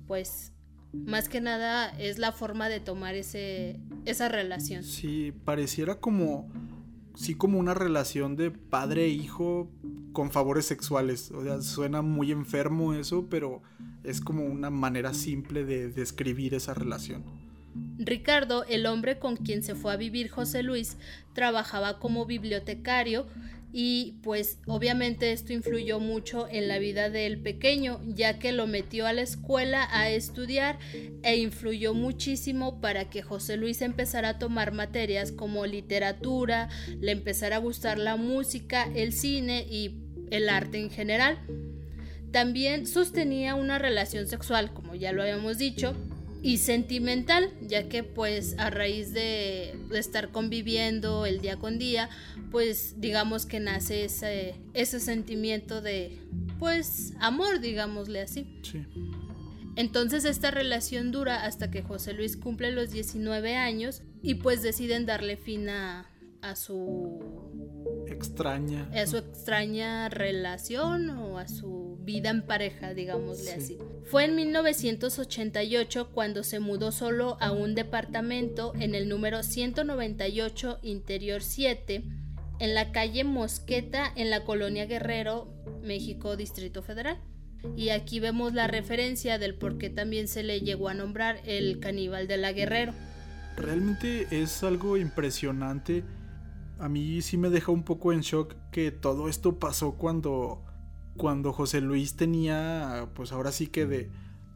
pues 0.08 0.51
más 0.94 1.27
que 1.27 1.42
nada 1.42 1.89
es 2.00 2.18
la 2.18 2.32
forma 2.32 2.70
de 2.70 2.80
tomar 2.80 3.15
ese, 3.15 3.80
esa 4.06 4.30
relación. 4.30 4.84
Sí, 4.84 5.34
pareciera 5.44 6.00
como, 6.00 6.50
sí 7.15 7.36
como 7.36 7.60
una 7.60 7.74
relación 7.74 8.36
de 8.36 8.51
padre 8.51 9.06
e 9.06 9.10
hijo 9.10 9.70
con 10.13 10.32
favores 10.32 10.65
sexuales. 10.65 11.32
O 11.32 11.44
sea, 11.44 11.62
suena 11.62 12.01
muy 12.01 12.32
enfermo 12.32 12.94
eso, 12.94 13.27
pero 13.30 13.62
es 14.03 14.22
como 14.22 14.46
una 14.46 14.70
manera 14.70 15.13
simple 15.13 15.65
de 15.65 15.89
describir 15.89 16.53
esa 16.53 16.74
relación. 16.74 17.42
Ricardo, 17.98 18.65
el 18.65 18.86
hombre 18.86 19.20
con 19.20 19.36
quien 19.36 19.63
se 19.63 19.75
fue 19.75 19.94
a 19.94 19.98
vivir 19.98 20.30
José 20.30 20.63
Luis, 20.63 20.98
trabajaba 21.34 22.00
como 22.00 22.25
bibliotecario 22.25 23.27
y 23.75 24.20
pues 24.22 24.60
obviamente 24.68 25.32
esto 25.32 25.51
influyó 25.51 26.00
mucho 26.00 26.48
en 26.48 26.68
la 26.68 26.77
vida 26.77 27.10
del 27.10 27.39
pequeño, 27.39 28.00
ya 28.06 28.38
que 28.38 28.51
lo 28.51 28.68
metió 28.68 29.08
a 29.08 29.13
la 29.13 29.24
escuela 29.24 29.88
a 29.92 30.12
estudiar 30.12 30.77
e 31.24 31.38
influyó 31.38 31.96
muchísimo 31.96 32.80
para 32.80 33.10
que 33.10 33.24
José 33.24 33.58
Luis 33.58 33.82
empezara 33.82 34.30
a 34.30 34.39
tomar 34.39 34.74
materias 34.74 35.32
como 35.32 35.65
literatura, 35.65 36.70
le 37.00 37.13
empezara 37.13 37.56
a 37.56 37.60
gustar 37.60 37.98
la 37.98 38.15
música, 38.15 38.88
el 38.94 39.12
cine 39.12 39.65
y 39.68 39.98
el 40.30 40.50
arte 40.50 40.77
en 40.77 40.92
general. 40.92 41.39
También 42.32 42.86
sostenía 42.86 43.56
una 43.56 43.80
relación 43.80 44.27
sexual, 44.27 44.72
como 44.72 44.94
ya 44.94 45.13
lo 45.13 45.24
habíamos 45.24 45.58
dicho, 45.58 45.96
y 46.43 46.57
sentimental, 46.57 47.51
ya 47.62 47.88
que 47.88 48.03
pues 48.03 48.55
a 48.59 48.69
raíz 48.69 49.13
de, 49.13 49.73
estar 49.93 50.29
conviviendo 50.29 51.25
el 51.25 51.39
día 51.39 51.55
con 51.55 51.79
día, 51.79 52.09
pues 52.51 53.00
digamos 53.00 53.45
que 53.45 53.62
nace 53.62 54.03
ese, 54.03 54.55
ese 54.73 55.00
sentimiento 55.00 55.81
de 55.81 56.19
pues 56.59 57.13
amor, 57.21 57.62
digámosle 57.62 58.19
así. 58.19 58.59
Sí. 58.62 58.85
Entonces 59.77 60.25
esta 60.25 60.51
relación 60.51 61.13
dura 61.13 61.45
hasta 61.45 61.71
que 61.71 61.81
José 61.81 62.13
Luis 62.13 62.35
cumple 62.35 62.73
los 62.73 62.91
19 62.91 63.55
años 63.55 64.03
y 64.21 64.35
pues 64.35 64.62
deciden 64.62 65.05
darle 65.05 65.38
fin 65.38 65.69
a, 65.69 66.09
a 66.41 66.57
su 66.57 67.21
extraña 68.07 68.89
a 68.93 69.07
su 69.07 69.17
extraña 69.17 70.09
relación 70.09 71.09
o 71.09 71.39
a 71.39 71.47
su 71.47 71.92
vida 72.03 72.29
en 72.29 72.45
pareja, 72.45 72.93
digámosle 72.93 73.53
así. 73.53 73.77
Fue 74.05 74.25
en 74.25 74.36
1988 74.36 76.10
cuando 76.13 76.43
se 76.43 76.60
mudó 76.60 76.91
solo 76.91 77.38
a 77.39 77.51
un 77.51 77.75
departamento 77.75 78.74
en 78.79 78.95
el 78.95 79.10
número 79.10 79.43
198 79.43 80.79
Interior 80.83 81.41
7 81.41 82.03
en 82.60 82.74
la 82.74 82.91
calle 82.91 83.24
Mosqueta 83.24 84.12
en 84.15 84.29
la 84.29 84.43
colonia 84.43 84.86
Guerrero, 84.86 85.53
México, 85.81 86.38
Distrito 86.38 86.81
Federal. 86.81 87.19
Y 87.77 87.89
aquí 87.89 88.19
vemos 88.19 88.53
la 88.53 88.67
referencia 88.67 89.38
del 89.38 89.55
por 89.55 89.77
qué 89.77 89.89
también 89.89 90.27
se 90.27 90.43
le 90.43 90.62
llegó 90.62 90.89
a 90.89 90.93
nombrar 90.93 91.39
el 91.45 91.79
caníbal 91.79 92.27
de 92.27 92.38
la 92.38 92.51
Guerrero. 92.51 92.93
Realmente 93.55 94.27
es 94.31 94.63
algo 94.63 94.98
impresionante 94.98 96.03
a 96.79 96.89
mí 96.89 97.22
sí 97.22 97.38
me 97.38 97.50
deja 97.50 97.72
un 97.72 97.83
poco 97.83 98.12
en 98.12 98.19
shock 98.19 98.55
que 98.72 98.91
todo 98.91 99.29
esto 99.29 99.57
pasó 99.57 99.93
cuando, 99.93 100.63
cuando 101.17 101.53
José 101.53 101.82
Luis 101.82 102.15
tenía, 102.15 103.10
pues 103.13 103.32
ahora 103.32 103.51
sí 103.51 103.67
que 103.67 103.86
de, 103.86 104.10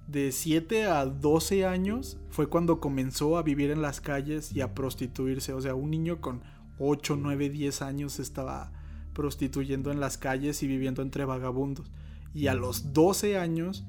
de 0.08 0.32
7 0.32 0.86
a 0.86 1.06
12 1.06 1.66
años 1.66 2.18
fue 2.30 2.48
cuando 2.48 2.80
comenzó 2.80 3.38
a 3.38 3.44
vivir 3.44 3.72
en 3.72 3.82
las 3.82 4.02
calles 4.02 4.52
y 4.54 4.62
a 4.62 4.74
prostituirse. 4.74 5.54
O 5.54 5.62
sea, 5.62 5.76
un 5.76 5.92
niño 5.92 6.20
con 6.22 6.42
8, 6.80 7.18
9, 7.20 7.50
10 7.50 7.82
años 7.82 8.20
estaba 8.20 8.72
prostituyendo 9.14 9.92
en 9.92 10.00
las 10.00 10.18
calles 10.18 10.62
y 10.64 10.68
viviendo 10.68 11.02
entre 11.02 11.26
vagabundos. 11.26 11.92
Y 12.34 12.48
a 12.48 12.54
los 12.54 12.94
12 12.94 13.38
años 13.38 13.86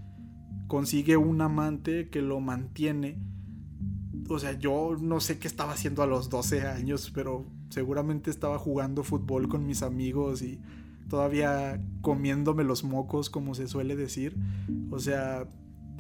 consigue 0.69 1.17
un 1.17 1.41
amante 1.41 2.09
que 2.09 2.23
lo 2.23 2.41
mantiene. 2.41 3.19
O 4.29 4.39
sea, 4.39 4.59
yo 4.59 4.97
no 5.01 5.21
sé 5.21 5.39
qué 5.39 5.49
estaba 5.49 5.73
haciendo 5.73 6.03
a 6.03 6.07
los 6.07 6.29
12 6.29 6.67
años, 6.67 7.11
pero 7.15 7.47
seguramente 7.71 8.31
estaba 8.31 8.59
jugando 8.59 9.03
fútbol 9.03 9.49
con 9.49 9.67
mis 9.67 9.83
amigos 9.83 10.43
y 10.43 10.61
todavía 11.09 11.81
comiéndome 12.01 12.65
los 12.65 12.85
mocos, 12.85 13.31
como 13.31 13.55
se 13.55 13.69
suele 13.69 13.97
decir. 13.97 14.37
O 14.91 14.99
sea, 14.99 15.47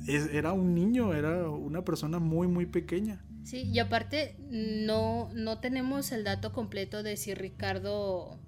era 0.06 0.52
un 0.52 0.74
niño, 0.74 1.14
era 1.14 1.48
una 1.48 1.84
persona 1.84 2.18
muy, 2.18 2.46
muy 2.46 2.66
pequeña. 2.66 3.24
Sí, 3.44 3.62
y 3.62 3.78
aparte 3.78 4.36
no, 4.50 5.30
no 5.34 5.58
tenemos 5.58 6.12
el 6.12 6.24
dato 6.24 6.52
completo 6.52 7.02
de 7.02 7.16
si 7.16 7.34
Ricardo, 7.34 8.38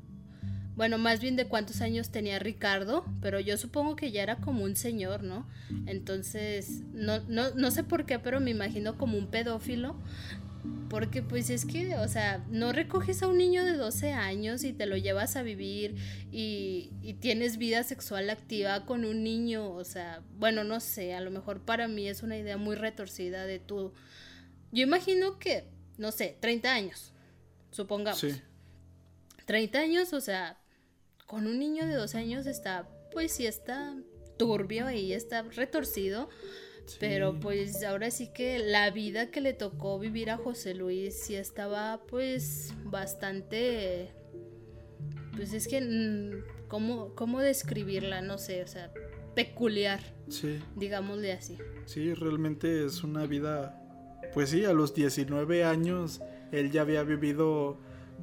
bueno, 0.76 0.98
más 0.98 1.20
bien 1.20 1.36
de 1.36 1.46
cuántos 1.46 1.80
años 1.80 2.10
tenía 2.10 2.38
Ricardo, 2.38 3.04
pero 3.22 3.40
yo 3.40 3.56
supongo 3.56 3.96
que 3.96 4.12
ya 4.12 4.22
era 4.22 4.36
como 4.36 4.62
un 4.62 4.76
señor, 4.76 5.22
¿no? 5.22 5.46
Entonces, 5.86 6.82
no, 6.92 7.20
no, 7.28 7.54
no 7.54 7.70
sé 7.70 7.82
por 7.82 8.04
qué, 8.04 8.18
pero 8.18 8.40
me 8.40 8.50
imagino 8.50 8.98
como 8.98 9.16
un 9.16 9.28
pedófilo 9.28 9.96
porque 10.88 11.22
pues 11.22 11.50
es 11.50 11.64
que, 11.64 11.96
o 11.96 12.08
sea, 12.08 12.44
no 12.50 12.72
recoges 12.72 13.22
a 13.22 13.28
un 13.28 13.38
niño 13.38 13.64
de 13.64 13.74
12 13.74 14.12
años 14.12 14.64
y 14.64 14.72
te 14.72 14.86
lo 14.86 14.96
llevas 14.96 15.36
a 15.36 15.42
vivir 15.42 15.96
y, 16.32 16.90
tienes 17.20 17.58
vida 17.58 17.82
sexual 17.82 18.30
activa 18.30 18.86
con 18.86 19.04
un 19.04 19.22
niño, 19.22 19.70
o 19.70 19.84
sea, 19.84 20.22
bueno, 20.38 20.64
no 20.64 20.80
sé, 20.80 21.14
a 21.14 21.20
lo 21.20 21.30
mejor 21.30 21.60
para 21.60 21.86
mí 21.86 22.08
es 22.08 22.22
una 22.22 22.38
idea 22.38 22.56
muy 22.56 22.76
retorcida 22.76 23.44
de 23.44 23.58
tú. 23.58 23.92
Yo 24.72 24.82
imagino 24.82 25.38
que, 25.38 25.64
no 25.98 26.12
sé, 26.12 26.36
30 26.40 26.72
años, 26.72 27.12
supongamos. 27.70 28.20
Sí. 28.20 28.40
30 29.44 29.78
años, 29.78 30.12
o 30.12 30.20
sea, 30.20 30.58
con 31.26 31.46
un 31.46 31.58
niño 31.58 31.86
de 31.86 31.94
12 31.94 32.18
años 32.18 32.46
está, 32.46 32.88
pues 33.12 33.32
sí 33.32 33.46
está 33.46 33.94
turbio 34.38 34.90
y 34.90 35.12
está 35.12 35.42
retorcido. 35.42 36.30
Pero 36.98 37.38
pues 37.38 37.82
ahora 37.84 38.10
sí 38.10 38.28
que 38.32 38.58
la 38.58 38.90
vida 38.90 39.30
que 39.30 39.40
le 39.40 39.52
tocó 39.52 39.98
vivir 39.98 40.30
a 40.30 40.36
José 40.36 40.74
Luis 40.74 41.22
sí 41.22 41.34
estaba 41.34 42.00
pues 42.08 42.74
bastante... 42.84 44.12
Pues 45.36 45.52
es 45.52 45.68
que... 45.68 45.80
Mm, 45.80 46.68
¿Cómo, 46.68 47.14
cómo 47.16 47.40
describirla? 47.40 48.20
No 48.22 48.38
sé, 48.38 48.62
o 48.62 48.66
sea, 48.66 48.92
peculiar. 49.34 50.00
Sí. 50.28 50.60
Digámosle 50.76 51.32
así. 51.32 51.58
Sí, 51.86 52.14
realmente 52.14 52.84
es 52.84 53.02
una 53.02 53.26
vida... 53.26 53.76
Pues 54.32 54.50
sí, 54.50 54.64
a 54.64 54.72
los 54.72 54.94
19 54.94 55.64
años 55.64 56.20
él 56.52 56.70
ya 56.70 56.82
había 56.82 57.02
vivido 57.02 57.78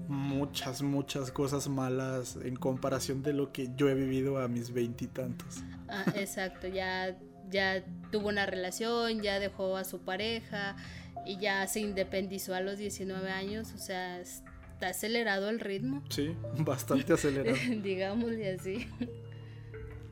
muchas, 0.08 0.82
muchas 0.82 1.32
cosas 1.32 1.68
malas 1.68 2.38
en 2.44 2.56
comparación 2.56 3.24
de 3.24 3.34
lo 3.34 3.52
que 3.52 3.70
yo 3.76 3.90
he 3.90 3.96
vivido 3.96 4.38
a 4.38 4.48
mis 4.48 4.72
veintitantos. 4.72 5.64
Ah, 5.88 6.06
exacto, 6.16 6.68
ya 6.68 7.18
ya 7.50 7.84
tuvo 8.12 8.30
una 8.30 8.46
relación, 8.46 9.22
ya 9.22 9.40
dejó 9.40 9.78
a 9.78 9.84
su 9.84 10.00
pareja 10.00 10.76
y 11.26 11.38
ya 11.40 11.66
se 11.68 11.82
independizó 11.82 12.54
a 12.54 12.62
los 12.62 12.78
19 12.78 13.30
años, 13.30 13.74
o 13.74 13.78
sea, 13.78 14.20
está 14.20 14.90
acelerado 14.90 15.50
el 15.50 15.60
ritmo. 15.60 16.04
Sí, 16.10 16.36
bastante 16.60 17.14
acelerado. 17.14 17.58
Digámosle 17.84 18.52
así. 18.52 18.88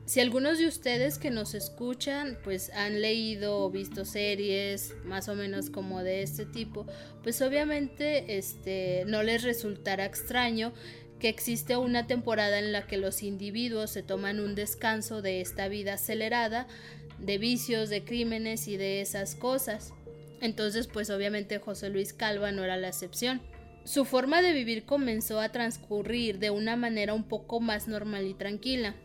Si 0.06 0.20
algunos 0.20 0.58
de 0.58 0.68
ustedes 0.68 1.18
que 1.18 1.32
nos 1.32 1.54
escuchan 1.54 2.38
pues 2.44 2.70
han 2.70 3.02
leído 3.02 3.58
o 3.58 3.70
visto 3.70 4.04
series 4.04 4.94
más 5.04 5.28
o 5.28 5.34
menos 5.34 5.68
como 5.68 6.04
de 6.04 6.22
este 6.22 6.46
tipo, 6.46 6.86
pues 7.24 7.42
obviamente 7.42 8.38
este 8.38 9.02
no 9.08 9.24
les 9.24 9.42
resultará 9.42 10.04
extraño 10.04 10.72
que 11.18 11.28
existe 11.28 11.76
una 11.76 12.06
temporada 12.06 12.58
en 12.60 12.70
la 12.70 12.86
que 12.86 12.98
los 12.98 13.24
individuos 13.24 13.90
se 13.90 14.04
toman 14.04 14.38
un 14.38 14.54
descanso 14.54 15.22
de 15.22 15.40
esta 15.40 15.66
vida 15.66 15.94
acelerada 15.94 16.68
de 17.18 17.38
vicios, 17.38 17.88
de 17.90 18.04
crímenes 18.04 18.68
y 18.68 18.76
de 18.76 19.00
esas 19.00 19.34
cosas. 19.34 19.92
Entonces, 20.40 20.86
pues 20.86 21.10
obviamente 21.10 21.58
José 21.58 21.90
Luis 21.90 22.12
Calva 22.12 22.52
no 22.52 22.64
era 22.64 22.76
la 22.76 22.88
excepción. 22.88 23.40
Su 23.84 24.04
forma 24.04 24.42
de 24.42 24.52
vivir 24.52 24.84
comenzó 24.84 25.40
a 25.40 25.50
transcurrir 25.50 26.38
de 26.38 26.50
una 26.50 26.76
manera 26.76 27.14
un 27.14 27.24
poco 27.24 27.60
más 27.60 27.88
normal 27.88 28.26
y 28.26 28.34
tranquila. 28.34 28.96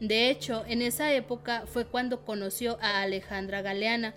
De 0.00 0.30
hecho, 0.30 0.64
en 0.66 0.82
esa 0.82 1.12
época 1.12 1.64
fue 1.66 1.86
cuando 1.86 2.24
conoció 2.24 2.78
a 2.80 3.02
Alejandra 3.02 3.62
Galeana, 3.62 4.14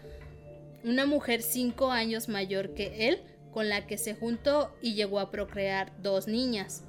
una 0.84 1.06
mujer 1.06 1.42
cinco 1.42 1.92
años 1.92 2.30
mayor 2.30 2.74
que 2.74 3.10
él, 3.10 3.20
con 3.52 3.70
la 3.70 3.88
que 3.88 3.98
se 3.98 4.16
juntó 4.16 4.74
y 4.82 4.94
llegó 4.94 5.20
a 5.20 5.32
procrear 5.32 5.92
dos 6.02 6.28
niñas. 6.28 6.84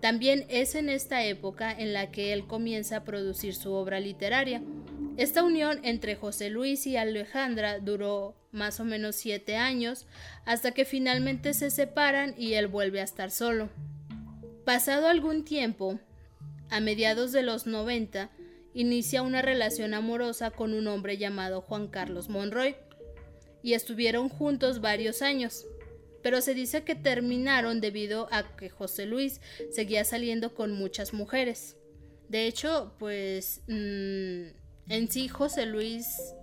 También 0.00 0.44
es 0.48 0.74
en 0.74 0.88
esta 0.88 1.24
época 1.24 1.72
en 1.72 1.92
la 1.92 2.10
que 2.10 2.32
él 2.32 2.46
comienza 2.46 2.98
a 2.98 3.04
producir 3.04 3.54
su 3.54 3.72
obra 3.72 4.00
literaria, 4.00 4.62
esta 5.16 5.42
unión 5.42 5.80
entre 5.82 6.16
José 6.16 6.50
Luis 6.50 6.86
y 6.86 6.96
Alejandra 6.96 7.78
duró 7.78 8.34
más 8.50 8.80
o 8.80 8.84
menos 8.84 9.16
siete 9.16 9.56
años, 9.56 10.06
hasta 10.44 10.72
que 10.72 10.84
finalmente 10.84 11.54
se 11.54 11.70
separan 11.70 12.34
y 12.36 12.54
él 12.54 12.66
vuelve 12.66 13.00
a 13.00 13.04
estar 13.04 13.30
solo. 13.30 13.70
Pasado 14.64 15.08
algún 15.08 15.44
tiempo, 15.44 15.98
a 16.70 16.80
mediados 16.80 17.32
de 17.32 17.42
los 17.42 17.66
90, 17.66 18.30
inicia 18.74 19.22
una 19.22 19.42
relación 19.42 19.94
amorosa 19.94 20.50
con 20.50 20.72
un 20.74 20.86
hombre 20.86 21.18
llamado 21.18 21.60
Juan 21.60 21.88
Carlos 21.88 22.28
Monroy, 22.28 22.76
y 23.62 23.74
estuvieron 23.74 24.28
juntos 24.28 24.80
varios 24.80 25.22
años, 25.22 25.66
pero 26.22 26.40
se 26.40 26.54
dice 26.54 26.82
que 26.82 26.94
terminaron 26.94 27.80
debido 27.80 28.28
a 28.32 28.56
que 28.56 28.70
José 28.70 29.06
Luis 29.06 29.40
seguía 29.70 30.04
saliendo 30.04 30.54
con 30.54 30.72
muchas 30.72 31.12
mujeres. 31.12 31.76
De 32.28 32.46
hecho, 32.46 32.94
pues... 32.98 33.62
Mm, 33.68 34.61
en 34.92 35.10
sí, 35.10 35.28
José 35.28 35.66
Luis 35.66 36.34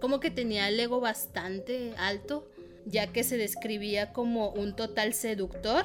como 0.00 0.20
que 0.20 0.30
tenía 0.30 0.68
el 0.68 0.78
ego 0.78 1.00
bastante 1.00 1.94
alto, 1.98 2.48
ya 2.86 3.08
que 3.08 3.24
se 3.24 3.36
describía 3.36 4.12
como 4.12 4.50
un 4.50 4.74
total 4.74 5.12
seductor 5.12 5.84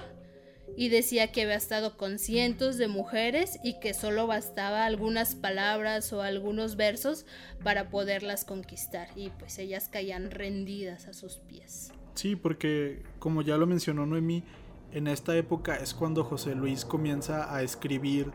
y 0.78 0.90
decía 0.90 1.32
que 1.32 1.44
había 1.44 1.56
estado 1.56 1.98
con 1.98 2.20
cientos 2.20 2.78
de 2.78 2.88
mujeres 2.88 3.60
y 3.64 3.80
que 3.80 3.94
solo 3.94 4.28
bastaba 4.28 4.86
algunas 4.86 5.36
palabras 5.36 6.14
o 6.14 6.22
algunos 6.22 6.76
versos 6.76 7.26
para 7.64 7.90
poderlas 7.90 8.46
conquistar 8.46 9.10
y 9.16 9.30
pues 9.32 9.60
ellas 9.60 9.90
caían 9.90 10.32
rendidas 10.32 11.08
a 11.08 11.14
sus 11.14 11.38
pies. 11.38 11.92
Sí, 12.16 12.36
porque 12.36 13.04
como 13.20 13.42
ya 13.42 13.58
lo 13.58 13.68
mencionó 13.68 14.06
Noemí, 14.06 14.44
En 14.92 15.08
esta 15.08 15.36
época 15.36 15.76
es 15.78 15.96
cuando 15.96 16.24
José 16.24 16.54
Luis 16.54 16.86
comienza 16.86 17.52
a 17.52 17.64
escribir, 17.64 18.32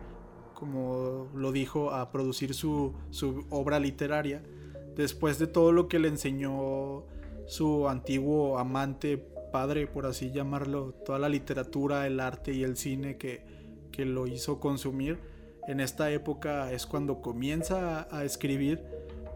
como 0.58 1.28
lo 1.36 1.52
dijo, 1.52 1.92
a 1.92 2.10
producir 2.10 2.52
su, 2.52 2.92
su 3.10 3.46
obra 3.48 3.78
literaria, 3.78 4.42
después 4.96 5.38
de 5.38 5.46
todo 5.46 5.70
lo 5.70 5.86
que 5.86 6.00
le 6.00 6.08
enseñó 6.08 7.04
su 7.46 7.88
antiguo 7.88 8.58
amante, 8.58 9.18
padre, 9.52 9.86
por 9.86 10.04
así 10.04 10.32
llamarlo, 10.32 10.94
toda 11.06 11.20
la 11.20 11.28
literatura, 11.28 12.08
el 12.08 12.18
arte 12.18 12.52
y 12.52 12.64
el 12.64 12.76
cine 12.76 13.16
que, 13.18 13.46
que 13.92 14.04
lo 14.04 14.26
hizo 14.26 14.58
consumir. 14.58 15.20
En 15.68 15.78
esta 15.78 16.10
época 16.10 16.72
es 16.72 16.86
cuando 16.86 17.20
comienza 17.20 18.00
a, 18.00 18.18
a 18.18 18.24
escribir 18.24 18.82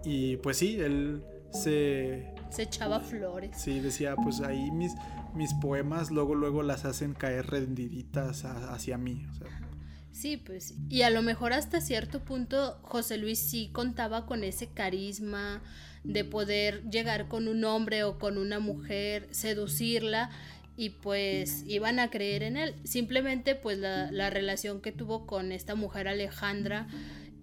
y 0.05 0.39
pues 0.39 0.57
sí, 0.57 0.81
él 0.81 1.23
se... 1.53 2.35
Se 2.51 2.63
echaba 2.63 2.99
flores. 2.99 3.57
Sí, 3.57 3.79
decía, 3.79 4.17
pues 4.17 4.41
ahí 4.41 4.73
mis, 4.73 4.93
mis 5.37 5.55
poemas 5.55 6.11
luego, 6.11 6.35
luego 6.35 6.65
las 6.65 6.85
hacen 6.85 7.15
caer 7.15 7.47
rendiditas 7.47 8.45
hacia 8.45 8.99
mí. 8.99 9.25
Sí, 10.13 10.37
pues, 10.37 10.75
y 10.89 11.03
a 11.03 11.11
lo 11.11 11.23
mejor 11.23 11.53
hasta 11.53 11.81
cierto 11.81 12.21
punto 12.21 12.79
José 12.83 13.17
Luis 13.17 13.39
sí 13.39 13.71
contaba 13.73 14.27
con 14.27 14.45
ese 14.45 14.69
carisma 14.69 15.63
de 16.05 16.25
poder 16.25 16.89
llegar 16.91 17.29
con 17.29 17.49
un 17.49 17.65
hombre 17.65 18.05
o 18.05 18.19
con 18.19 18.39
una 18.39 18.59
mujer, 18.59 19.29
seducirla 19.31 20.31
y 20.77 20.91
pues 20.91 21.65
iban 21.67 21.99
a 21.99 22.11
creer 22.11 22.43
en 22.43 22.57
él. 22.57 22.75
Simplemente 22.85 23.55
pues 23.55 23.79
la, 23.79 24.11
la 24.13 24.31
relación 24.31 24.81
que 24.81 24.93
tuvo 24.93 25.27
con 25.27 25.51
esta 25.51 25.75
mujer 25.75 26.09
Alejandra 26.09 26.89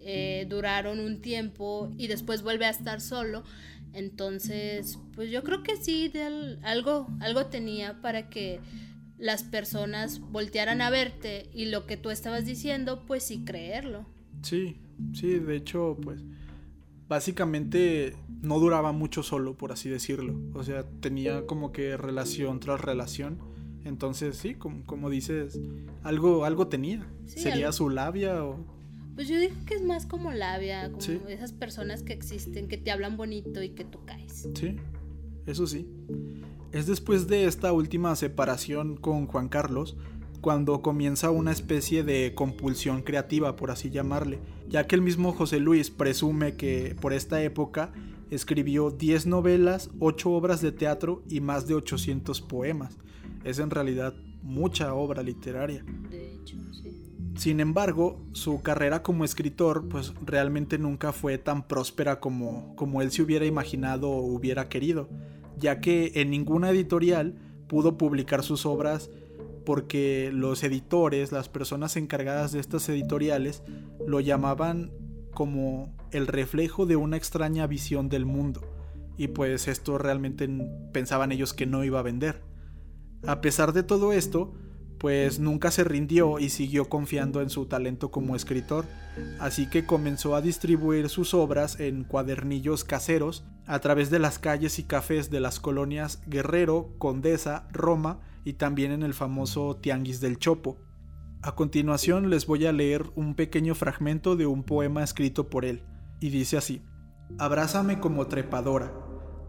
eh, 0.01 0.45
duraron 0.49 0.99
un 0.99 1.21
tiempo 1.21 1.91
y 1.97 2.07
después 2.07 2.41
vuelve 2.41 2.65
a 2.65 2.69
estar 2.69 3.01
solo. 3.01 3.43
Entonces, 3.93 4.97
pues 5.15 5.31
yo 5.31 5.43
creo 5.43 5.63
que 5.63 5.75
sí, 5.75 6.11
algo, 6.63 7.07
algo 7.19 7.47
tenía 7.47 8.01
para 8.01 8.29
que 8.29 8.59
las 9.19 9.43
personas 9.43 10.19
voltearan 10.19 10.81
a 10.81 10.89
verte 10.89 11.49
y 11.53 11.65
lo 11.65 11.85
que 11.85 11.97
tú 11.97 12.09
estabas 12.09 12.45
diciendo, 12.45 13.03
pues 13.05 13.23
sí 13.23 13.43
creerlo. 13.45 14.05
Sí, 14.41 14.77
sí, 15.13 15.39
de 15.39 15.55
hecho, 15.55 15.97
pues 16.01 16.23
básicamente 17.07 18.15
no 18.41 18.59
duraba 18.59 18.91
mucho 18.91 19.21
solo, 19.21 19.55
por 19.55 19.71
así 19.71 19.89
decirlo. 19.89 20.39
O 20.53 20.63
sea, 20.63 20.83
tenía 21.01 21.45
como 21.45 21.71
que 21.71 21.97
relación 21.97 22.59
tras 22.59 22.79
relación. 22.79 23.39
Entonces, 23.83 24.37
sí, 24.37 24.55
como, 24.55 24.85
como 24.85 25.09
dices, 25.09 25.59
algo, 26.03 26.45
algo 26.45 26.67
tenía. 26.67 27.05
Sería 27.25 27.71
su 27.71 27.89
labia 27.89 28.43
o 28.43 28.79
pues 29.19 29.27
yo 29.27 29.37
digo 29.37 29.53
que 29.65 29.73
es 29.73 29.81
más 29.81 30.05
como 30.05 30.31
labia, 30.31 30.89
como 30.93 31.27
esas 31.27 31.51
personas 31.51 32.03
que 32.03 32.13
existen, 32.13 32.69
que 32.69 32.77
te 32.77 32.89
hablan 32.89 33.17
bonito 33.17 33.61
y 33.61 33.71
que 33.71 33.83
tú 33.83 33.99
caes. 34.05 34.47
Sí, 34.55 34.77
eso 35.45 35.67
sí. 35.67 35.89
Es 36.71 36.85
después 36.85 37.27
de 37.27 37.45
esta 37.45 37.73
última 37.73 38.15
separación 38.15 38.95
con 38.95 39.25
Juan 39.25 39.49
Carlos 39.49 39.97
cuando 40.39 40.81
comienza 40.81 41.31
una 41.31 41.51
especie 41.51 42.03
de 42.03 42.33
compulsión 42.35 43.01
creativa, 43.01 43.55
por 43.55 43.71
así 43.71 43.89
llamarle, 43.89 44.39
ya 44.69 44.85
que 44.85 44.95
el 44.95 45.01
mismo 45.01 45.33
José 45.33 45.59
Luis 45.59 45.89
presume 45.89 46.55
que 46.55 46.95
por 47.01 47.11
esta 47.11 47.41
época 47.41 47.91
escribió 48.29 48.91
10 48.91 49.25
novelas, 49.25 49.89
8 49.99 50.29
obras 50.29 50.61
de 50.61 50.71
teatro 50.71 51.23
y 51.27 51.41
más 51.41 51.67
de 51.67 51.73
800 51.73 52.39
poemas. 52.41 52.97
Es 53.43 53.57
en 53.57 53.71
realidad 53.71 54.13
mucha 54.43 54.93
obra 54.93 55.23
literaria. 55.23 55.83
De 56.09 56.35
hecho, 56.35 56.55
sí. 56.71 57.03
Sin 57.35 57.59
embargo, 57.59 58.21
su 58.33 58.61
carrera 58.61 59.01
como 59.01 59.25
escritor 59.25 59.89
pues 59.89 60.13
realmente 60.23 60.77
nunca 60.77 61.13
fue 61.13 61.37
tan 61.37 61.67
próspera 61.67 62.19
como, 62.19 62.75
como 62.75 63.01
él 63.01 63.11
se 63.11 63.23
hubiera 63.23 63.45
imaginado 63.45 64.09
o 64.09 64.21
hubiera 64.21 64.69
querido, 64.69 65.09
ya 65.59 65.81
que 65.81 66.11
en 66.15 66.29
ninguna 66.29 66.69
editorial 66.69 67.35
pudo 67.67 67.97
publicar 67.97 68.43
sus 68.43 68.65
obras 68.65 69.09
porque 69.65 70.31
los 70.33 70.63
editores, 70.63 71.31
las 71.31 71.49
personas 71.49 71.95
encargadas 71.95 72.51
de 72.51 72.59
estas 72.59 72.89
editoriales, 72.89 73.61
lo 74.07 74.19
llamaban 74.19 74.91
como 75.33 75.93
el 76.11 76.27
reflejo 76.27 76.85
de 76.85 76.95
una 76.95 77.17
extraña 77.17 77.67
visión 77.67 78.09
del 78.09 78.25
mundo, 78.25 78.61
y 79.15 79.27
pues 79.27 79.67
esto 79.67 79.97
realmente 79.97 80.49
pensaban 80.91 81.31
ellos 81.31 81.53
que 81.53 81.65
no 81.65 81.83
iba 81.83 81.99
a 81.99 82.03
vender. 82.03 82.41
A 83.27 83.41
pesar 83.41 83.73
de 83.73 83.83
todo 83.83 84.13
esto, 84.13 84.53
pues 84.99 85.39
nunca 85.39 85.71
se 85.71 85.83
rindió 85.85 86.39
y 86.39 86.49
siguió 86.49 86.89
confiando 86.89 87.41
en 87.41 87.49
su 87.49 87.65
talento 87.65 88.11
como 88.11 88.35
escritor, 88.35 88.85
así 89.39 89.69
que 89.69 89.85
comenzó 89.85 90.35
a 90.35 90.41
distribuir 90.41 91.09
sus 91.09 91.33
obras 91.33 91.79
en 91.79 92.03
cuadernillos 92.03 92.83
caseros 92.83 93.45
a 93.65 93.79
través 93.79 94.09
de 94.09 94.19
las 94.19 94.39
calles 94.39 94.77
y 94.77 94.83
cafés 94.83 95.29
de 95.29 95.39
las 95.39 95.59
colonias 95.59 96.21
Guerrero, 96.27 96.93
Condesa, 96.97 97.67
Roma 97.71 98.19
y 98.43 98.53
también 98.53 98.91
en 98.91 99.03
el 99.03 99.13
famoso 99.13 99.77
Tianguis 99.77 100.19
del 100.19 100.37
Chopo. 100.37 100.77
A 101.41 101.55
continuación 101.55 102.29
les 102.29 102.45
voy 102.45 102.65
a 102.65 102.73
leer 102.73 103.05
un 103.15 103.35
pequeño 103.35 103.75
fragmento 103.75 104.35
de 104.35 104.47
un 104.47 104.63
poema 104.63 105.03
escrito 105.03 105.49
por 105.49 105.63
él, 105.63 105.83
y 106.19 106.29
dice 106.29 106.57
así, 106.57 106.81
Abrázame 107.37 108.01
como 108.01 108.27
trepadora, 108.27 108.91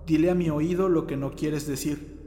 dile 0.06 0.30
a 0.30 0.36
mi 0.36 0.50
oído 0.50 0.88
lo 0.88 1.08
que 1.08 1.16
no 1.16 1.32
quieres 1.32 1.66
decir, 1.66 2.19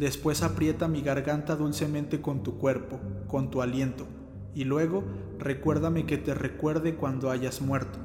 Después 0.00 0.42
aprieta 0.42 0.88
mi 0.88 1.02
garganta 1.02 1.56
dulcemente 1.56 2.22
con 2.22 2.42
tu 2.42 2.56
cuerpo, 2.56 2.98
con 3.26 3.50
tu 3.50 3.60
aliento, 3.60 4.06
y 4.54 4.64
luego 4.64 5.04
recuérdame 5.38 6.06
que 6.06 6.16
te 6.16 6.32
recuerde 6.32 6.94
cuando 6.96 7.30
hayas 7.30 7.60
muerto. 7.60 7.98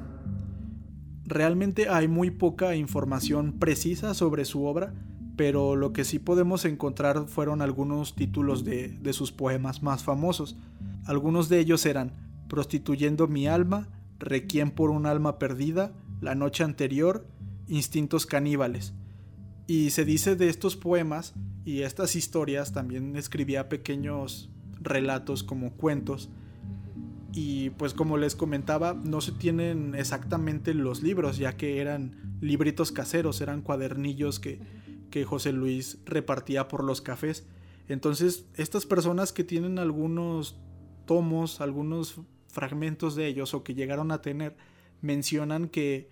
Realmente 1.24 1.88
hay 1.88 2.06
muy 2.06 2.30
poca 2.30 2.76
información 2.76 3.54
precisa 3.58 4.12
sobre 4.12 4.44
su 4.44 4.66
obra, 4.66 4.92
pero 5.36 5.74
lo 5.74 5.94
que 5.94 6.04
sí 6.04 6.18
podemos 6.18 6.66
encontrar 6.66 7.28
fueron 7.28 7.62
algunos 7.62 8.14
títulos 8.14 8.62
de, 8.62 9.00
sus 9.14 9.32
poemas 9.32 9.82
más 9.82 10.04
famosos. 10.04 10.58
Algunos 11.06 11.48
de 11.48 11.60
ellos 11.60 11.86
eran 11.86 12.12
Prostituyendo 12.46 13.26
mi 13.26 13.48
alma, 13.48 13.88
Requiem 14.18 14.70
por 14.70 14.90
un 14.90 15.06
alma 15.06 15.38
perdida, 15.38 15.94
La 16.20 16.34
noche 16.34 16.62
anterior, 16.62 17.26
Instintos 17.68 18.26
caníbales. 18.26 18.92
Y 19.66 19.90
se 19.90 20.04
dice 20.04 20.36
de 20.36 20.48
estos 20.48 20.76
poemas 20.76 21.34
y 21.64 21.82
estas 21.82 22.14
historias 22.14 22.72
también 22.72 23.16
escribía 23.16 23.68
pequeños 23.68 24.48
relatos 24.80 25.42
como 25.42 25.72
cuentos. 25.72 26.30
Y 27.32 27.70
pues 27.70 27.92
como 27.92 28.16
les 28.16 28.36
comentaba, 28.36 28.94
no 28.94 29.20
se 29.20 29.32
tienen 29.32 29.94
exactamente 29.94 30.72
los 30.72 31.02
libros, 31.02 31.36
ya 31.36 31.56
que 31.56 31.80
eran 31.80 32.38
libritos 32.40 32.92
caseros, 32.92 33.40
eran 33.40 33.60
cuadernillos 33.60 34.38
que, 34.38 34.60
que 35.10 35.24
José 35.24 35.52
Luis 35.52 35.98
repartía 36.06 36.68
por 36.68 36.84
los 36.84 37.00
cafés. 37.00 37.44
Entonces, 37.88 38.46
estas 38.54 38.86
personas 38.86 39.32
que 39.32 39.44
tienen 39.44 39.78
algunos 39.78 40.56
tomos, 41.06 41.60
algunos 41.60 42.20
fragmentos 42.48 43.16
de 43.16 43.26
ellos 43.26 43.52
o 43.52 43.64
que 43.64 43.74
llegaron 43.74 44.12
a 44.12 44.22
tener, 44.22 44.56
mencionan 45.02 45.68
que 45.68 46.08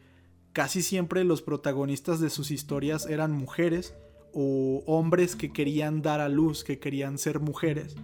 casi 0.55 0.83
siempre 0.83 1.25
los 1.25 1.43
protagonistas 1.43 2.21
de 2.21 2.31
sus 2.31 2.51
historias 2.51 3.07
eran 3.07 3.33
mujeres 3.33 3.95
o 4.33 4.83
hombres 4.87 5.37
que 5.37 5.53
querían 5.53 6.01
dar 6.01 6.21
a 6.21 6.29
luz, 6.29 6.65
que 6.65 6.79
querían 6.79 7.19
ser 7.19 7.41
mujeres. 7.41 7.97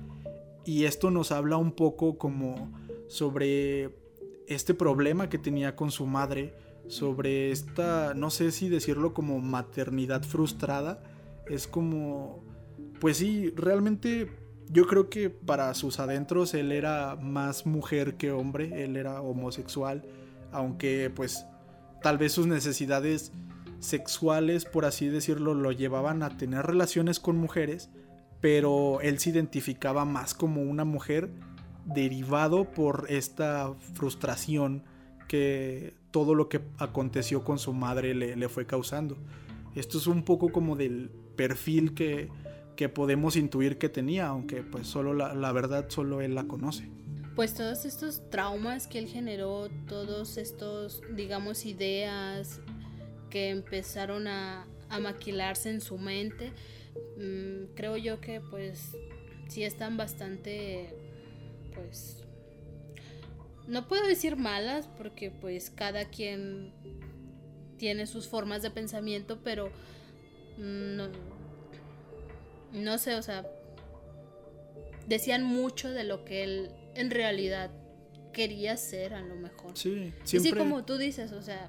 Y 0.66 0.84
esto 0.84 1.10
nos 1.10 1.32
habla 1.32 1.56
un 1.56 1.72
poco 1.72 2.18
como 2.18 2.70
sobre 3.08 3.96
este 4.46 4.74
problema 4.74 5.28
que 5.28 5.38
tenía 5.38 5.76
con 5.76 5.92
su 5.92 6.06
madre, 6.06 6.54
sobre 6.88 7.52
esta, 7.52 8.14
no 8.14 8.30
sé 8.30 8.50
si 8.50 8.68
decirlo 8.68 9.14
como 9.14 9.38
maternidad 9.38 10.24
frustrada, 10.24 11.02
es 11.48 11.68
como, 11.68 12.42
pues 13.00 13.18
sí, 13.18 13.50
realmente 13.56 14.28
yo 14.68 14.88
creo 14.88 15.08
que 15.08 15.30
para 15.30 15.72
sus 15.74 16.00
adentros 16.00 16.54
él 16.54 16.72
era 16.72 17.14
más 17.14 17.64
mujer 17.64 18.16
que 18.16 18.32
hombre, 18.32 18.84
él 18.84 18.96
era 18.96 19.22
homosexual, 19.22 20.04
aunque 20.52 21.12
pues 21.14 21.46
tal 22.02 22.18
vez 22.18 22.32
sus 22.32 22.46
necesidades 22.46 23.32
sexuales, 23.78 24.64
por 24.64 24.84
así 24.84 25.08
decirlo, 25.08 25.54
lo 25.54 25.72
llevaban 25.72 26.22
a 26.22 26.36
tener 26.36 26.66
relaciones 26.66 27.20
con 27.20 27.36
mujeres, 27.36 27.90
pero 28.40 29.00
él 29.00 29.18
se 29.18 29.30
identificaba 29.30 30.04
más 30.04 30.34
como 30.34 30.62
una 30.62 30.84
mujer 30.84 31.30
derivado 31.84 32.64
por 32.64 33.06
esta 33.08 33.72
frustración 33.94 34.82
que 35.28 35.94
todo 36.10 36.34
lo 36.34 36.48
que 36.48 36.60
aconteció 36.78 37.44
con 37.44 37.58
su 37.58 37.72
madre 37.72 38.14
le, 38.14 38.48
fue 38.48 38.66
causando. 38.66 39.16
Esto 39.74 39.98
es 39.98 40.06
un 40.06 40.24
poco 40.24 40.50
como 40.50 40.76
del 40.76 41.10
perfil 41.36 41.94
que, 41.94 42.28
que 42.76 42.88
podemos 42.88 43.36
intuir 43.36 43.78
que 43.78 43.88
tenía, 43.88 44.26
aunque 44.26 44.62
pues 44.62 44.88
solo 44.88 45.14
la, 45.14 45.34
la 45.34 45.52
verdad 45.52 45.86
solo 45.88 46.20
él 46.20 46.34
la 46.34 46.44
conoce 46.44 46.90
pues 47.40 47.55
todos 47.55 47.87
estos 47.87 48.29
traumas 48.29 48.87
que 48.87 48.98
él 48.98 49.09
generó, 49.09 49.70
todos 49.88 50.37
estos, 50.37 51.00
digamos, 51.14 51.64
ideas, 51.64 52.61
que 53.31 53.48
empezaron 53.48 54.29
a, 54.29 54.66
maquilarse 55.00 55.70
en 55.70 55.81
su 55.81 55.96
mente, 55.96 56.53
mm, 57.16 57.74
creo 57.74 57.96
yo 57.96 58.20
que 58.20 58.42
pues 58.42 58.90
sí 59.48 59.64
están 59.64 59.96
bastante, 59.96 60.94
pues, 61.72 62.24
no 63.66 63.88
puedo 63.88 64.07
decir 64.07 64.37
malas 64.37 64.87
porque 64.98 65.31
pues 65.31 65.70
cada 65.70 66.11
quien 66.11 66.74
tiene 67.79 68.07
sus 68.07 68.29
formas 68.29 68.61
de 68.61 68.70
pensamiento, 68.70 69.40
pero 69.42 69.68
mm, 70.59 70.96
no, 70.96 71.09
no 72.74 72.98
sé, 72.98 73.14
o 73.14 73.22
sea, 73.22 73.50
decían 75.09 75.42
mucho 75.42 75.90
de 75.90 76.05
lo 76.05 76.26
que 76.26 76.44
él 76.44 76.74
en 77.00 77.10
realidad 77.10 77.70
quería 78.32 78.76
ser 78.76 79.14
a 79.14 79.22
lo 79.22 79.34
mejor. 79.36 79.76
Sí, 79.76 80.12
siempre... 80.24 80.50
Y 80.50 80.52
sí, 80.52 80.58
como 80.58 80.84
tú 80.84 80.98
dices, 80.98 81.32
o 81.32 81.42
sea, 81.42 81.66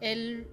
él 0.00 0.46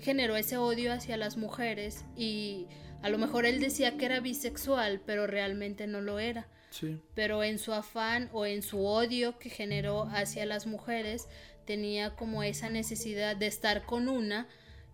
generó 0.00 0.36
ese 0.36 0.56
odio 0.56 0.92
hacia 0.92 1.16
las 1.16 1.36
mujeres 1.36 2.04
y 2.16 2.66
a 3.02 3.10
lo 3.10 3.18
mejor 3.18 3.46
él 3.46 3.60
decía 3.60 3.96
que 3.96 4.06
era 4.06 4.20
bisexual, 4.20 5.00
pero 5.04 5.26
realmente 5.26 5.86
no 5.86 6.00
lo 6.00 6.18
era. 6.18 6.48
Sí. 6.70 6.98
Pero 7.14 7.42
en 7.42 7.58
su 7.58 7.72
afán 7.72 8.28
o 8.32 8.44
en 8.46 8.62
su 8.62 8.84
odio 8.84 9.38
que 9.38 9.50
generó 9.50 10.02
hacia 10.12 10.46
las 10.46 10.66
mujeres, 10.66 11.28
tenía 11.64 12.14
como 12.16 12.42
esa 12.42 12.70
necesidad 12.70 13.36
de 13.36 13.46
estar 13.46 13.84
con 13.84 14.08
una 14.08 14.48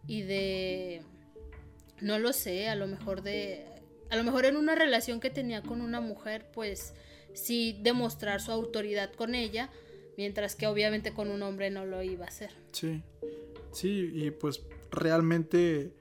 y 0.07 0.23
de, 0.23 1.03
no 2.01 2.19
lo 2.19 2.33
sé, 2.33 2.69
a 2.69 2.75
lo 2.75 2.87
mejor 2.87 3.23
de, 3.23 3.65
a 4.11 4.17
lo 4.17 4.25
mejor 4.25 4.45
en 4.45 4.57
una 4.57 4.75
relación 4.75 5.21
que 5.21 5.31
tenía 5.31 5.63
con 5.63 5.81
una 5.81 6.01
mujer, 6.01 6.47
pues 6.53 6.95
sí 7.35 7.79
demostrar 7.83 8.41
su 8.41 8.53
autoridad 8.53 9.13
con 9.13 9.35
ella, 9.35 9.71
mientras 10.17 10.57
que 10.57 10.67
obviamente 10.67 11.13
con 11.13 11.31
un 11.31 11.43
hombre 11.43 11.71
no 11.71 11.85
lo 11.85 12.03
iba 12.03 12.25
a 12.25 12.29
hacer. 12.29 12.51
Sí, 12.73 13.03
sí, 13.73 14.11
y 14.15 14.31
pues 14.31 14.63
realmente 14.91 15.93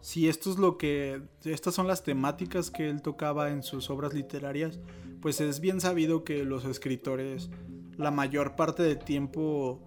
si 0.00 0.28
esto 0.28 0.50
es 0.50 0.58
lo 0.58 0.78
que, 0.78 1.22
estas 1.44 1.74
son 1.74 1.86
las 1.86 2.02
temáticas 2.02 2.70
que 2.70 2.88
él 2.90 3.02
tocaba 3.02 3.50
en 3.50 3.62
sus 3.62 3.88
obras 3.88 4.14
literarias, 4.14 4.78
pues 5.20 5.40
es 5.40 5.60
bien 5.60 5.80
sabido 5.80 6.24
que 6.24 6.44
los 6.44 6.64
escritores 6.64 7.50
la 7.96 8.10
mayor 8.10 8.56
parte 8.56 8.82
del 8.82 8.98
tiempo 8.98 9.80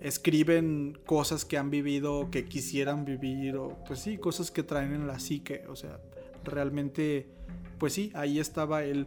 escriben 0.00 0.98
cosas 1.04 1.44
que 1.44 1.58
han 1.58 1.70
vivido, 1.70 2.30
que 2.30 2.46
quisieran 2.46 3.04
vivir, 3.04 3.56
o 3.56 3.76
pues 3.86 4.00
sí, 4.00 4.18
cosas 4.18 4.50
que 4.50 4.62
traen 4.62 4.94
en 4.94 5.06
la 5.06 5.18
psique, 5.18 5.64
o 5.68 5.76
sea, 5.76 6.00
realmente, 6.42 7.28
pues 7.78 7.92
sí, 7.92 8.10
ahí 8.14 8.38
estaba 8.38 8.84
él 8.84 9.06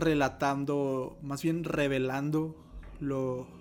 relatando, 0.00 1.18
más 1.22 1.42
bien 1.42 1.64
revelando 1.64 2.56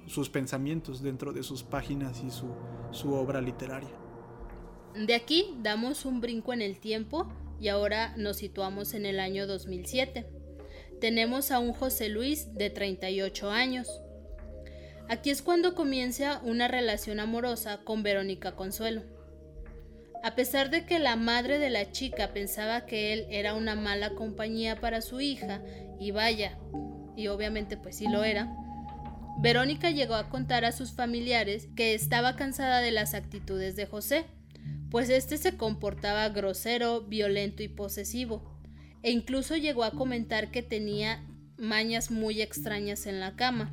sus 0.07 0.29
pensamientos 0.29 1.01
dentro 1.01 1.31
de 1.31 1.43
sus 1.43 1.63
páginas 1.63 2.23
y 2.23 2.29
su, 2.29 2.47
su 2.91 3.13
obra 3.13 3.41
literaria. 3.41 3.89
De 4.95 5.13
aquí 5.13 5.55
damos 5.61 6.05
un 6.05 6.19
brinco 6.19 6.51
en 6.51 6.61
el 6.61 6.79
tiempo 6.79 7.31
y 7.59 7.69
ahora 7.69 8.13
nos 8.17 8.37
situamos 8.37 8.93
en 8.93 9.05
el 9.05 9.19
año 9.19 9.47
2007. 9.47 10.25
Tenemos 10.99 11.51
a 11.51 11.59
un 11.59 11.73
José 11.73 12.09
Luis 12.09 12.53
de 12.55 12.69
38 12.69 13.49
años. 13.49 14.01
Aquí 15.07 15.29
es 15.29 15.41
cuando 15.41 15.73
comienza 15.73 16.41
una 16.43 16.67
relación 16.67 17.19
amorosa 17.19 17.79
con 17.83 18.03
Verónica 18.03 18.55
Consuelo. 18.55 19.03
A 20.21 20.35
pesar 20.35 20.69
de 20.69 20.85
que 20.85 20.99
la 20.99 21.15
madre 21.15 21.59
de 21.59 21.69
la 21.69 21.91
chica 21.91 22.33
pensaba 22.33 22.85
que 22.85 23.13
él 23.13 23.25
era 23.29 23.53
una 23.53 23.75
mala 23.75 24.15
compañía 24.15 24.81
para 24.81 25.01
su 25.01 25.21
hija, 25.21 25.61
y 25.99 26.11
vaya, 26.11 26.57
y 27.15 27.27
obviamente 27.27 27.77
pues 27.77 27.97
sí 27.97 28.07
lo 28.07 28.23
era, 28.23 28.55
Verónica 29.41 29.89
llegó 29.89 30.15
a 30.15 30.29
contar 30.29 30.65
a 30.65 30.73
sus 30.73 30.91
familiares 30.91 31.69
que 31.77 31.93
estaba 31.93 32.35
cansada 32.35 32.81
de 32.81 32.91
las 32.91 33.13
actitudes 33.13 33.77
de 33.77 33.85
José, 33.85 34.25
pues 34.91 35.09
éste 35.09 35.37
se 35.37 35.55
comportaba 35.55 36.27
grosero, 36.27 37.01
violento 37.01 37.63
y 37.63 37.69
posesivo, 37.69 38.59
e 39.01 39.11
incluso 39.11 39.55
llegó 39.55 39.85
a 39.85 39.91
comentar 39.91 40.51
que 40.51 40.61
tenía 40.61 41.23
mañas 41.57 42.11
muy 42.11 42.41
extrañas 42.41 43.05
en 43.05 43.21
la 43.21 43.37
cama. 43.37 43.71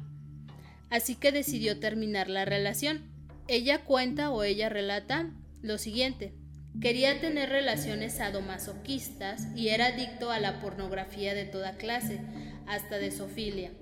Así 0.88 1.16
que 1.16 1.32
decidió 1.32 1.80
terminar 1.80 2.28
la 2.28 2.44
relación. 2.44 3.02
Ella 3.48 3.84
cuenta 3.84 4.30
o 4.30 4.44
ella 4.44 4.68
relata 4.68 5.30
lo 5.62 5.78
siguiente. 5.78 6.32
Quería 6.80 7.20
tener 7.20 7.48
relaciones 7.48 8.14
sadomasoquistas 8.14 9.48
y 9.56 9.68
era 9.68 9.86
adicto 9.86 10.30
a 10.30 10.40
la 10.40 10.60
pornografía 10.60 11.34
de 11.34 11.44
toda 11.44 11.76
clase, 11.76 12.20
hasta 12.66 12.98
de 12.98 13.10
sofilia. 13.10 13.72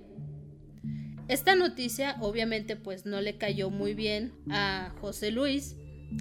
Esta 1.26 1.54
noticia 1.54 2.16
obviamente 2.20 2.76
pues 2.76 3.06
no 3.06 3.20
le 3.20 3.36
cayó 3.38 3.70
muy 3.70 3.94
bien 3.94 4.32
a 4.50 4.94
José 5.00 5.30
Luis, 5.30 5.74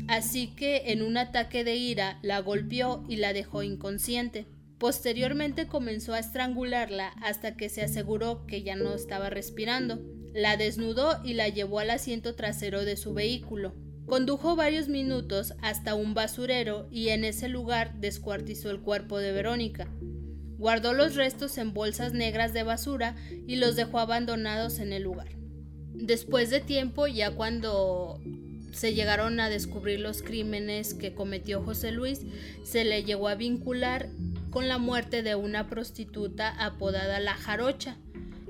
así 0.07 0.55
que 0.55 0.91
en 0.91 1.01
un 1.01 1.17
ataque 1.17 1.63
de 1.63 1.75
ira 1.75 2.19
la 2.21 2.39
golpeó 2.39 3.03
y 3.09 3.17
la 3.17 3.33
dejó 3.33 3.63
inconsciente. 3.63 4.47
Posteriormente 4.79 5.67
comenzó 5.67 6.13
a 6.13 6.19
estrangularla 6.19 7.09
hasta 7.21 7.55
que 7.55 7.69
se 7.69 7.81
aseguró 7.83 8.45
que 8.47 8.63
ya 8.63 8.75
no 8.75 8.93
estaba 8.93 9.29
respirando. 9.29 10.01
La 10.33 10.57
desnudó 10.57 11.23
y 11.23 11.33
la 11.35 11.47
llevó 11.47 11.79
al 11.79 11.91
asiento 11.91 12.35
trasero 12.35 12.83
de 12.83 12.97
su 12.97 13.13
vehículo. 13.13 13.75
Condujo 14.05 14.55
varios 14.55 14.89
minutos 14.89 15.53
hasta 15.61 15.95
un 15.95 16.13
basurero 16.13 16.87
y 16.91 17.09
en 17.09 17.23
ese 17.23 17.47
lugar 17.47 17.93
descuartizó 17.99 18.69
el 18.69 18.81
cuerpo 18.81 19.17
de 19.17 19.31
Verónica. 19.31 19.87
Guardó 20.57 20.93
los 20.93 21.15
restos 21.15 21.57
en 21.57 21.73
bolsas 21.73 22.13
negras 22.13 22.53
de 22.53 22.63
basura 22.63 23.15
y 23.47 23.55
los 23.55 23.75
dejó 23.75 23.99
abandonados 23.99 24.79
en 24.79 24.93
el 24.93 25.03
lugar. 25.03 25.29
Después 25.93 26.49
de 26.49 26.59
tiempo, 26.59 27.07
ya 27.07 27.31
cuando 27.31 28.19
se 28.73 28.93
llegaron 28.93 29.39
a 29.39 29.49
descubrir 29.49 29.99
los 29.99 30.21
crímenes 30.21 30.93
que 30.93 31.13
cometió 31.13 31.61
José 31.61 31.91
Luis, 31.91 32.21
se 32.63 32.83
le 32.83 33.03
llegó 33.03 33.29
a 33.29 33.35
vincular 33.35 34.09
con 34.49 34.67
la 34.67 34.79
muerte 34.79 35.23
de 35.23 35.35
una 35.35 35.69
prostituta 35.69 36.49
apodada 36.49 37.19
La 37.19 37.35
Jarocha, 37.35 37.97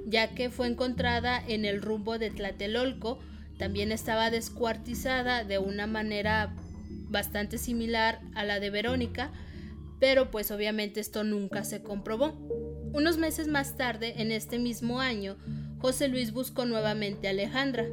ya 0.08 0.34
que 0.34 0.50
fue 0.50 0.68
encontrada 0.68 1.42
en 1.46 1.66
el 1.66 1.82
rumbo 1.82 2.18
de 2.18 2.32
Tlatelolco 2.32 3.20
también 3.64 3.94
estaba 3.94 4.30
descuartizada 4.30 5.46
de 5.46 5.58
una 5.58 5.88
manera 5.88 6.54
bastante 7.08 7.58
similar 7.58 8.20
a 8.36 8.44
la 8.44 8.60
de 8.60 8.70
Verónica, 8.70 9.32
pero 10.02 10.32
pues 10.32 10.52
obviamente 10.52 11.00
esto 11.00 11.24
nunca 11.24 11.64
se 11.64 11.82
comprobó. 11.82 12.34
Unos 12.92 13.18
meses 13.18 13.48
más 13.48 13.78
tarde, 13.78 14.16
en 14.18 14.34
este 14.34 14.60
mismo 14.60 15.00
año, 15.00 15.38
José 15.80 16.10
Luis 16.10 16.34
buscó 16.34 16.66
nuevamente 16.66 17.28
a 17.28 17.30
Alejandra, 17.30 17.86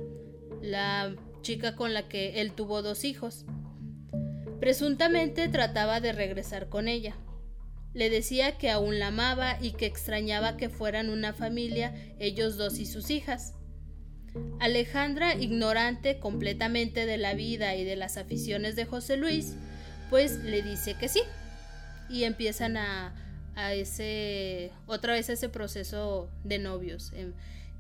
la 0.61 1.15
chica 1.41 1.77
con 1.77 1.95
la 1.95 2.09
que 2.09 2.41
él 2.41 2.51
tuvo 2.51 2.83
dos 2.83 3.05
hijos. 3.05 3.45
Presuntamente 4.59 5.49
trataba 5.49 6.01
de 6.01 6.11
regresar 6.11 6.69
con 6.69 6.89
ella. 6.89 7.15
Le 7.95 8.11
decía 8.11 8.59
que 8.59 8.71
aún 8.71 8.99
la 8.99 9.07
amaba 9.07 9.57
y 9.63 9.71
que 9.75 9.87
extrañaba 9.87 10.57
que 10.57 10.69
fueran 10.69 11.11
una 11.11 11.33
familia 11.33 11.95
ellos 12.19 12.57
dos 12.57 12.81
y 12.81 12.87
sus 12.87 13.11
hijas. 13.11 13.55
Alejandra, 14.61 15.35
ignorante 15.35 16.19
completamente 16.19 17.07
de 17.07 17.17
la 17.19 17.35
vida 17.35 17.75
y 17.77 17.85
de 17.85 17.97
las 17.97 18.17
aficiones 18.17 18.77
de 18.77 18.85
José 18.85 19.17
Luis, 19.17 19.57
pues 20.11 20.45
le 20.45 20.63
dice 20.63 20.95
que 20.95 21.09
sí. 21.09 21.23
Y 22.09 22.25
empiezan 22.25 22.77
a, 22.77 23.15
a 23.55 23.73
ese, 23.75 24.73
otra 24.87 25.15
vez 25.15 25.29
ese 25.29 25.49
proceso 25.49 26.29
de 26.45 26.59
novios. 26.59 27.13
Em, 27.15 27.33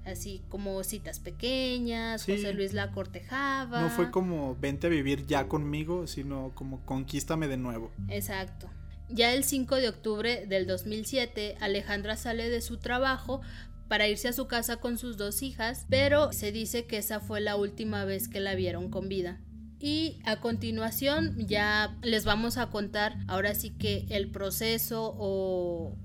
así 0.04 0.42
como 0.48 0.82
citas 0.82 1.20
pequeñas, 1.20 2.24
José 2.24 2.52
Luis 2.52 2.72
la 2.72 2.90
cortejaba. 2.92 3.82
No 3.82 3.90
fue 3.90 4.10
como 4.10 4.56
vente 4.56 4.86
a 4.86 4.90
vivir 4.90 5.26
ya 5.26 5.48
conmigo, 5.48 6.06
sino 6.06 6.52
como 6.54 6.84
conquístame 6.84 7.48
de 7.48 7.56
nuevo. 7.56 7.90
Exacto. 8.08 8.68
Ya 9.12 9.32
el 9.34 9.42
5 9.42 9.76
de 9.76 9.88
octubre 9.88 10.46
del 10.46 10.66
2007, 10.68 11.56
Alejandra 11.60 12.16
sale 12.16 12.48
de 12.48 12.60
su 12.60 12.78
trabajo 12.78 13.40
para 13.90 14.06
irse 14.06 14.28
a 14.28 14.32
su 14.32 14.46
casa 14.46 14.76
con 14.76 14.98
sus 14.98 15.16
dos 15.16 15.42
hijas, 15.42 15.84
pero 15.88 16.32
se 16.32 16.52
dice 16.52 16.86
que 16.86 16.96
esa 16.96 17.18
fue 17.18 17.40
la 17.40 17.56
última 17.56 18.04
vez 18.04 18.28
que 18.28 18.38
la 18.38 18.54
vieron 18.54 18.88
con 18.88 19.08
vida. 19.08 19.40
Y 19.80 20.20
a 20.24 20.36
continuación 20.36 21.34
ya 21.48 21.98
les 22.00 22.24
vamos 22.24 22.56
a 22.56 22.70
contar 22.70 23.16
ahora 23.26 23.52
sí 23.56 23.70
que 23.70 24.06
el 24.10 24.30
proceso 24.30 25.16
o, 25.18 25.96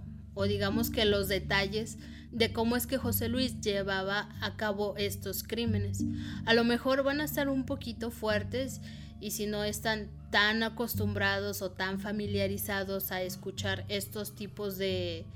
digamos 0.48 0.90
que 0.90 1.06
los 1.06 1.28
detalles 1.28 2.00
de 2.32 2.52
cómo 2.52 2.76
es 2.76 2.88
que 2.88 2.98
José 2.98 3.30
Luis 3.30 3.62
llevaba 3.62 4.30
a 4.42 4.58
cabo 4.58 4.96
estos 4.98 5.44
crímenes. 5.44 6.04
A 6.48 6.56
lo 6.56 6.64
mejor 6.64 7.04
van 7.04 7.22
a 7.22 7.26
estar 7.26 7.50
un 7.50 7.68
poquito 7.68 8.10
fuertes 8.10 8.82
y 9.22 9.30
si 9.30 9.46
no 9.46 9.64
están 9.64 10.10
tan 10.32 10.64
acostumbrados 10.64 11.62
o 11.62 11.70
tan 11.70 12.00
familiarizados 12.00 13.12
a 13.12 13.22
escuchar 13.22 13.86
estos 13.90 14.34
tipos 14.34 14.80
de, 14.80 15.28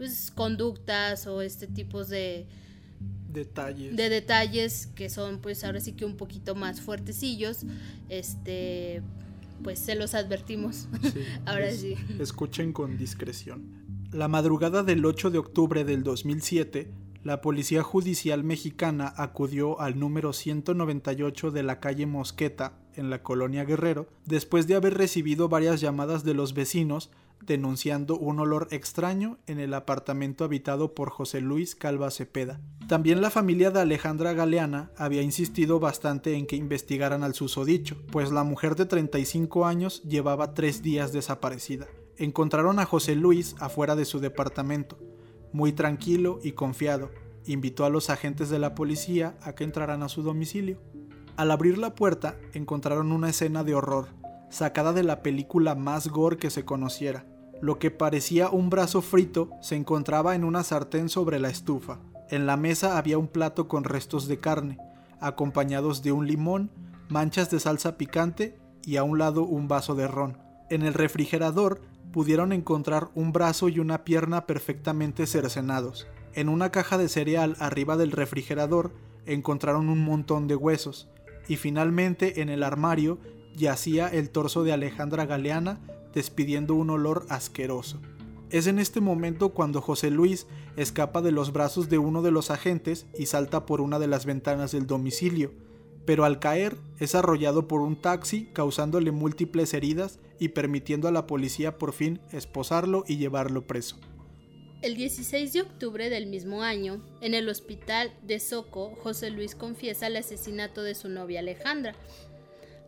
pues, 0.00 0.30
conductas 0.30 1.26
o 1.26 1.42
este 1.42 1.66
tipo 1.66 2.04
de 2.06 2.46
detalles. 3.28 3.94
de 3.94 4.08
detalles 4.08 4.86
que 4.94 5.10
son 5.10 5.40
pues 5.40 5.62
ahora 5.62 5.78
sí 5.78 5.92
que 5.92 6.06
un 6.06 6.16
poquito 6.16 6.54
más 6.54 6.80
fuertecillos 6.80 7.66
este 8.08 9.02
pues 9.62 9.78
se 9.78 9.94
los 9.94 10.14
advertimos. 10.14 10.88
Ahora 11.44 11.70
sí. 11.70 11.94
escuchen 12.18 12.72
con 12.72 12.96
discreción. 12.96 13.84
La 14.10 14.26
madrugada 14.26 14.82
del 14.82 15.04
8 15.04 15.30
de 15.30 15.36
octubre 15.36 15.84
del 15.84 16.02
2007 16.02 16.90
la 17.22 17.42
Policía 17.42 17.82
Judicial 17.82 18.42
Mexicana 18.42 19.12
acudió 19.14 19.78
al 19.78 19.98
número 19.98 20.32
198 20.32 21.50
de 21.50 21.62
la 21.62 21.78
calle 21.78 22.06
Mosqueta, 22.06 22.78
en 22.94 23.10
la 23.10 23.22
colonia 23.22 23.64
Guerrero, 23.64 24.08
después 24.24 24.66
de 24.66 24.74
haber 24.74 24.94
recibido 24.94 25.50
varias 25.50 25.82
llamadas 25.82 26.24
de 26.24 26.32
los 26.32 26.54
vecinos 26.54 27.10
denunciando 27.44 28.16
un 28.16 28.40
olor 28.40 28.68
extraño 28.70 29.38
en 29.46 29.60
el 29.60 29.74
apartamento 29.74 30.44
habitado 30.44 30.94
por 30.94 31.10
José 31.10 31.40
Luis 31.40 31.74
Calva 31.74 32.10
Cepeda. 32.10 32.60
También 32.88 33.20
la 33.20 33.30
familia 33.30 33.70
de 33.70 33.80
Alejandra 33.80 34.32
Galeana 34.32 34.90
había 34.96 35.22
insistido 35.22 35.80
bastante 35.80 36.34
en 36.34 36.46
que 36.46 36.56
investigaran 36.56 37.22
al 37.22 37.34
susodicho, 37.34 37.96
pues 38.10 38.32
la 38.32 38.44
mujer 38.44 38.74
de 38.76 38.86
35 38.86 39.64
años 39.64 40.02
llevaba 40.02 40.54
tres 40.54 40.82
días 40.82 41.12
desaparecida. 41.12 41.86
Encontraron 42.16 42.78
a 42.78 42.84
José 42.84 43.14
Luis 43.14 43.54
afuera 43.60 43.96
de 43.96 44.04
su 44.04 44.20
departamento, 44.20 44.98
Muy 45.52 45.72
tranquilo 45.72 46.38
y 46.44 46.52
confiado, 46.52 47.10
invitó 47.44 47.84
a 47.84 47.90
los 47.90 48.10
agentes 48.10 48.50
de 48.50 48.58
la 48.58 48.74
policía 48.74 49.36
a 49.42 49.54
que 49.54 49.64
entraran 49.64 50.02
a 50.02 50.08
su 50.08 50.22
domicilio. 50.22 50.78
Al 51.36 51.50
abrir 51.50 51.78
la 51.78 51.94
puerta, 51.94 52.36
encontraron 52.52 53.12
una 53.12 53.30
escena 53.30 53.64
de 53.64 53.74
horror, 53.74 54.08
sacada 54.50 54.92
de 54.92 55.02
la 55.02 55.22
película 55.22 55.74
más 55.74 56.08
gore 56.08 56.36
que 56.36 56.50
se 56.50 56.64
conociera. 56.64 57.24
Lo 57.60 57.78
que 57.78 57.90
parecía 57.90 58.48
un 58.48 58.70
brazo 58.70 59.02
frito 59.02 59.50
se 59.60 59.76
encontraba 59.76 60.34
en 60.34 60.44
una 60.44 60.64
sartén 60.64 61.08
sobre 61.08 61.38
la 61.38 61.50
estufa. 61.50 61.98
En 62.30 62.46
la 62.46 62.56
mesa 62.56 62.96
había 62.96 63.18
un 63.18 63.28
plato 63.28 63.68
con 63.68 63.84
restos 63.84 64.28
de 64.28 64.38
carne, 64.38 64.78
acompañados 65.20 66.02
de 66.02 66.12
un 66.12 66.26
limón, 66.26 66.70
manchas 67.08 67.50
de 67.50 67.60
salsa 67.60 67.98
picante 67.98 68.58
y 68.84 68.96
a 68.96 69.02
un 69.02 69.18
lado 69.18 69.42
un 69.42 69.68
vaso 69.68 69.94
de 69.94 70.08
ron. 70.08 70.38
En 70.70 70.82
el 70.82 70.94
refrigerador 70.94 71.82
pudieron 72.12 72.52
encontrar 72.52 73.08
un 73.14 73.32
brazo 73.32 73.68
y 73.68 73.78
una 73.78 74.04
pierna 74.04 74.46
perfectamente 74.46 75.26
cercenados. 75.26 76.06
En 76.32 76.48
una 76.48 76.70
caja 76.70 76.96
de 76.96 77.08
cereal 77.08 77.56
arriba 77.58 77.96
del 77.96 78.12
refrigerador 78.12 78.94
encontraron 79.26 79.88
un 79.88 80.02
montón 80.02 80.46
de 80.46 80.56
huesos. 80.56 81.08
Y 81.48 81.56
finalmente 81.56 82.40
en 82.40 82.48
el 82.48 82.62
armario 82.62 83.18
yacía 83.54 84.08
el 84.08 84.30
torso 84.30 84.62
de 84.62 84.72
Alejandra 84.72 85.26
Galeana 85.26 85.80
despidiendo 86.14 86.74
un 86.74 86.90
olor 86.90 87.26
asqueroso. 87.28 88.00
Es 88.50 88.66
en 88.66 88.78
este 88.78 89.00
momento 89.00 89.50
cuando 89.50 89.80
José 89.80 90.10
Luis 90.10 90.46
escapa 90.76 91.22
de 91.22 91.30
los 91.30 91.52
brazos 91.52 91.88
de 91.88 91.98
uno 91.98 92.22
de 92.22 92.32
los 92.32 92.50
agentes 92.50 93.06
y 93.16 93.26
salta 93.26 93.64
por 93.64 93.80
una 93.80 93.98
de 93.98 94.08
las 94.08 94.26
ventanas 94.26 94.72
del 94.72 94.86
domicilio, 94.86 95.52
pero 96.04 96.24
al 96.24 96.40
caer 96.40 96.76
es 96.98 97.14
arrollado 97.14 97.68
por 97.68 97.80
un 97.80 97.94
taxi 97.94 98.46
causándole 98.52 99.12
múltiples 99.12 99.72
heridas 99.74 100.18
y 100.40 100.48
permitiendo 100.48 101.06
a 101.06 101.12
la 101.12 101.26
policía 101.26 101.78
por 101.78 101.92
fin 101.92 102.20
esposarlo 102.32 103.04
y 103.06 103.18
llevarlo 103.18 103.66
preso. 103.66 103.96
El 104.82 104.96
16 104.96 105.52
de 105.52 105.60
octubre 105.60 106.08
del 106.08 106.26
mismo 106.26 106.62
año, 106.62 107.02
en 107.20 107.34
el 107.34 107.50
hospital 107.50 108.14
de 108.22 108.40
Soco, 108.40 108.96
José 109.02 109.28
Luis 109.28 109.54
confiesa 109.54 110.06
el 110.06 110.16
asesinato 110.16 110.82
de 110.82 110.94
su 110.94 111.10
novia 111.10 111.40
Alejandra, 111.40 111.94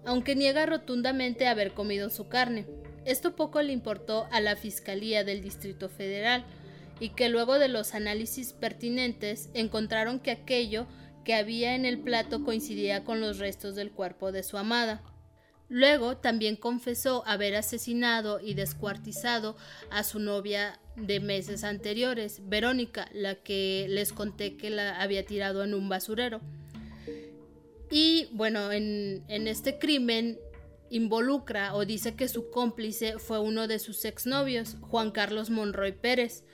aunque 0.06 0.34
niega 0.34 0.64
rotundamente 0.64 1.46
haber 1.46 1.74
comido 1.74 2.08
su 2.08 2.28
carne. 2.28 2.66
Esto 3.04 3.34
poco 3.36 3.62
le 3.62 3.72
importó 3.72 4.28
a 4.30 4.40
la 4.40 4.56
Fiscalía 4.56 5.24
del 5.24 5.42
Distrito 5.42 5.88
Federal, 5.88 6.44
y 7.00 7.10
que 7.10 7.28
luego 7.28 7.58
de 7.58 7.68
los 7.68 7.94
análisis 7.94 8.52
pertinentes 8.52 9.48
encontraron 9.54 10.20
que 10.20 10.30
aquello 10.30 10.86
que 11.24 11.34
había 11.34 11.74
en 11.74 11.84
el 11.84 11.98
plato 11.98 12.44
coincidía 12.44 13.04
con 13.04 13.20
los 13.20 13.38
restos 13.38 13.74
del 13.74 13.90
cuerpo 13.90 14.30
de 14.30 14.42
su 14.42 14.56
amada. 14.56 15.02
Luego 15.68 16.18
también 16.18 16.56
confesó 16.56 17.24
haber 17.26 17.56
asesinado 17.56 18.40
y 18.40 18.54
descuartizado 18.54 19.56
a 19.90 20.04
su 20.04 20.18
novia 20.18 20.78
de 20.96 21.18
meses 21.18 21.64
anteriores, 21.64 22.42
Verónica, 22.44 23.08
la 23.12 23.36
que 23.36 23.86
les 23.88 24.12
conté 24.12 24.56
que 24.56 24.70
la 24.70 25.00
había 25.00 25.24
tirado 25.24 25.64
en 25.64 25.74
un 25.74 25.88
basurero. 25.88 26.40
Y 27.90 28.28
bueno, 28.32 28.70
en, 28.70 29.24
este 29.28 29.78
crimen 29.78 30.38
involucra 30.92 31.74
o 31.74 31.84
dice 31.84 32.14
que 32.14 32.28
su 32.28 32.50
cómplice 32.50 33.18
fue 33.18 33.40
uno 33.40 33.66
de 33.66 33.78
sus 33.78 34.04
exnovios, 34.04 34.76
Juan 34.82 35.10
Carlos 35.10 35.50
Monroy 35.50 35.92
Pérez. 35.92 36.44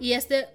Y 0.00 0.12
este 0.12 0.46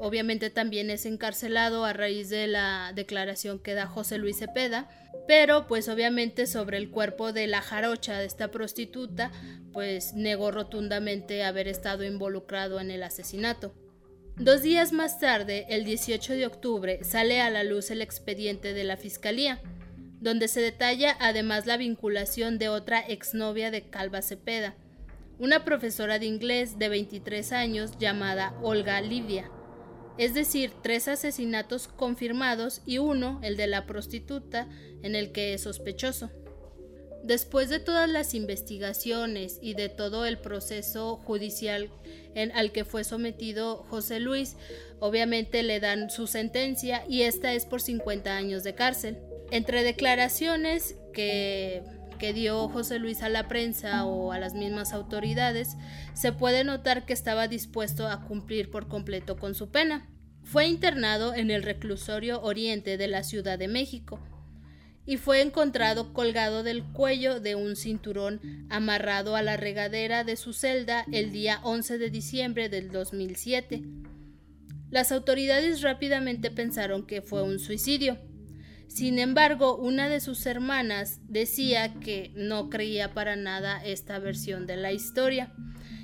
obviamente 0.00 0.48
también 0.48 0.90
es 0.90 1.04
encarcelado 1.04 1.84
a 1.84 1.92
raíz 1.92 2.30
de 2.30 2.46
la 2.46 2.92
declaración 2.94 3.58
que 3.58 3.74
da 3.74 3.86
José 3.86 4.16
Luis 4.16 4.38
Cepeda, 4.38 4.88
pero 5.28 5.66
pues 5.66 5.88
obviamente 5.88 6.46
sobre 6.46 6.78
el 6.78 6.90
cuerpo 6.90 7.32
de 7.32 7.46
la 7.46 7.60
jarocha 7.60 8.18
de 8.18 8.24
esta 8.24 8.50
prostituta, 8.50 9.30
pues 9.72 10.14
negó 10.14 10.50
rotundamente 10.50 11.44
haber 11.44 11.68
estado 11.68 12.02
involucrado 12.04 12.80
en 12.80 12.90
el 12.90 13.02
asesinato. 13.02 13.74
Dos 14.36 14.62
días 14.62 14.92
más 14.92 15.20
tarde, 15.20 15.66
el 15.68 15.84
18 15.84 16.32
de 16.32 16.46
octubre, 16.46 17.04
sale 17.04 17.42
a 17.42 17.50
la 17.50 17.62
luz 17.62 17.90
el 17.90 18.00
expediente 18.00 18.72
de 18.72 18.84
la 18.84 18.96
Fiscalía, 18.96 19.60
donde 20.20 20.48
se 20.48 20.60
detalla 20.60 21.16
además 21.18 21.66
la 21.66 21.76
vinculación 21.76 22.58
de 22.58 22.68
otra 22.68 23.00
exnovia 23.00 23.70
de 23.70 23.88
Calva 23.88 24.22
Cepeda, 24.22 24.74
una 25.38 25.64
profesora 25.64 26.18
de 26.18 26.26
inglés 26.26 26.78
de 26.78 26.90
23 26.90 27.52
años 27.52 27.92
llamada 27.98 28.54
Olga 28.62 29.00
Livia, 29.00 29.50
es 30.18 30.34
decir, 30.34 30.72
tres 30.82 31.08
asesinatos 31.08 31.88
confirmados 31.88 32.82
y 32.84 32.98
uno, 32.98 33.40
el 33.42 33.56
de 33.56 33.66
la 33.66 33.86
prostituta, 33.86 34.68
en 35.02 35.14
el 35.14 35.32
que 35.32 35.54
es 35.54 35.62
sospechoso. 35.62 36.30
Después 37.22 37.70
de 37.70 37.80
todas 37.80 38.08
las 38.08 38.34
investigaciones 38.34 39.58
y 39.62 39.72
de 39.74 39.88
todo 39.88 40.26
el 40.26 40.38
proceso 40.38 41.16
judicial 41.16 41.90
en, 42.34 42.52
al 42.52 42.70
que 42.72 42.84
fue 42.84 43.04
sometido 43.04 43.76
José 43.88 44.20
Luis, 44.20 44.56
obviamente 45.00 45.62
le 45.62 45.80
dan 45.80 46.10
su 46.10 46.26
sentencia 46.26 47.04
y 47.08 47.22
esta 47.22 47.54
es 47.54 47.64
por 47.64 47.80
50 47.80 48.36
años 48.36 48.62
de 48.62 48.74
cárcel. 48.74 49.18
Entre 49.50 49.82
declaraciones 49.82 50.96
que, 51.12 51.82
que 52.18 52.32
dio 52.32 52.68
José 52.68 52.98
Luis 52.98 53.22
a 53.22 53.28
la 53.28 53.48
prensa 53.48 54.04
o 54.04 54.30
a 54.32 54.38
las 54.38 54.54
mismas 54.54 54.92
autoridades, 54.92 55.76
se 56.14 56.32
puede 56.32 56.62
notar 56.62 57.04
que 57.04 57.12
estaba 57.12 57.48
dispuesto 57.48 58.06
a 58.06 58.22
cumplir 58.22 58.70
por 58.70 58.86
completo 58.86 59.36
con 59.36 59.54
su 59.54 59.70
pena. 59.70 60.08
Fue 60.44 60.66
internado 60.66 61.34
en 61.34 61.50
el 61.50 61.62
reclusorio 61.62 62.40
oriente 62.42 62.96
de 62.96 63.08
la 63.08 63.24
Ciudad 63.24 63.58
de 63.58 63.68
México 63.68 64.20
y 65.04 65.16
fue 65.16 65.40
encontrado 65.40 66.12
colgado 66.12 66.62
del 66.62 66.84
cuello 66.84 67.40
de 67.40 67.56
un 67.56 67.74
cinturón 67.74 68.40
amarrado 68.70 69.34
a 69.34 69.42
la 69.42 69.56
regadera 69.56 70.22
de 70.22 70.36
su 70.36 70.52
celda 70.52 71.04
el 71.10 71.32
día 71.32 71.60
11 71.64 71.98
de 71.98 72.10
diciembre 72.10 72.68
del 72.68 72.92
2007. 72.92 73.82
Las 74.90 75.10
autoridades 75.10 75.82
rápidamente 75.82 76.50
pensaron 76.50 77.06
que 77.06 77.22
fue 77.22 77.42
un 77.42 77.58
suicidio 77.58 78.18
sin 78.90 79.20
embargo, 79.20 79.76
una 79.76 80.08
de 80.08 80.18
sus 80.18 80.44
hermanas 80.46 81.20
decía 81.28 81.94
que 82.00 82.32
no 82.34 82.70
creía 82.70 83.14
para 83.14 83.36
nada 83.36 83.80
esta 83.84 84.18
versión 84.18 84.66
de 84.66 84.76
la 84.76 84.90
historia, 84.90 85.52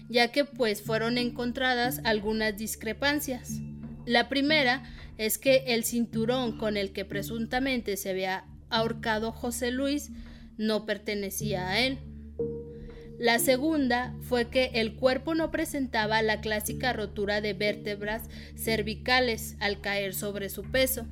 ya 0.09 0.31
que 0.31 0.44
pues 0.44 0.83
fueron 0.83 1.18
encontradas 1.18 2.01
algunas 2.05 2.57
discrepancias. 2.57 3.61
La 4.05 4.29
primera 4.29 4.85
es 5.18 5.37
que 5.37 5.64
el 5.66 5.83
cinturón 5.83 6.59
con 6.59 6.77
el 6.77 6.92
que 6.92 7.05
presuntamente 7.05 7.96
se 7.96 8.11
había 8.11 8.44
ahorcado 8.70 9.33
José 9.33 9.72
Luis 9.72 10.12
no 10.57 10.87
pertenecía 10.87 11.68
a 11.68 11.81
él. 11.81 11.99
La 13.18 13.40
segunda 13.40 14.14
fue 14.20 14.49
que 14.49 14.70
el 14.75 14.94
cuerpo 14.94 15.35
no 15.35 15.51
presentaba 15.51 16.22
la 16.22 16.40
clásica 16.40 16.92
rotura 16.92 17.40
de 17.40 17.53
vértebras 17.53 18.29
cervicales 18.55 19.57
al 19.59 19.81
caer 19.81 20.14
sobre 20.14 20.51
su 20.51 20.62
peso. 20.62 21.05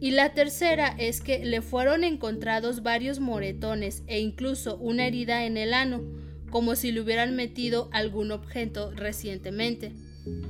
Y 0.00 0.10
la 0.10 0.34
tercera 0.34 0.88
es 0.88 1.20
que 1.20 1.44
le 1.44 1.62
fueron 1.62 2.02
encontrados 2.04 2.82
varios 2.82 3.20
moretones 3.20 4.02
e 4.06 4.20
incluso 4.20 4.76
una 4.78 5.06
herida 5.06 5.46
en 5.46 5.56
el 5.56 5.74
ano, 5.74 6.02
como 6.50 6.74
si 6.74 6.92
le 6.92 7.00
hubieran 7.00 7.36
metido 7.36 7.88
algún 7.92 8.32
objeto 8.32 8.90
recientemente. 8.90 9.92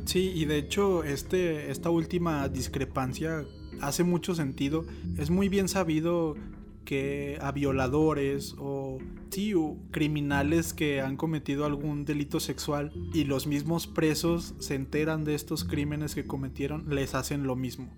Sí, 0.04 0.32
y 0.34 0.44
de 0.46 0.58
hecho 0.58 1.04
este, 1.04 1.70
esta 1.70 1.90
última 1.90 2.48
discrepancia 2.48 3.44
hace 3.80 4.04
mucho 4.04 4.34
sentido. 4.34 4.84
Es 5.18 5.30
muy 5.30 5.48
bien 5.48 5.68
sabido 5.68 6.36
que 6.84 7.38
a 7.40 7.52
violadores 7.52 8.54
o, 8.58 8.98
sí, 9.30 9.54
criminales 9.90 10.72
que 10.72 11.00
han 11.00 11.16
cometido 11.16 11.64
algún 11.64 12.04
delito 12.04 12.40
sexual 12.40 12.92
y 13.14 13.24
los 13.24 13.46
mismos 13.46 13.86
presos 13.86 14.54
se 14.58 14.74
enteran 14.74 15.24
de 15.24 15.34
estos 15.34 15.64
crímenes 15.64 16.14
que 16.14 16.26
cometieron, 16.26 16.86
les 16.88 17.14
hacen 17.14 17.44
lo 17.44 17.56
mismo. 17.56 17.90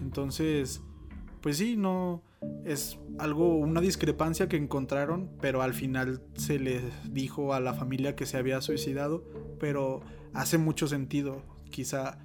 Entonces, 0.00 0.82
pues 1.40 1.56
sí, 1.58 1.76
no 1.76 2.22
es 2.64 2.98
algo, 3.18 3.56
una 3.56 3.80
discrepancia 3.80 4.48
que 4.48 4.56
encontraron, 4.56 5.30
pero 5.40 5.62
al 5.62 5.74
final 5.74 6.22
se 6.34 6.58
les 6.58 6.82
dijo 7.12 7.54
a 7.54 7.60
la 7.60 7.74
familia 7.74 8.16
que 8.16 8.26
se 8.26 8.36
había 8.36 8.60
suicidado, 8.60 9.24
pero 9.58 10.00
hace 10.34 10.58
mucho 10.58 10.86
sentido, 10.86 11.42
quizá 11.70 12.18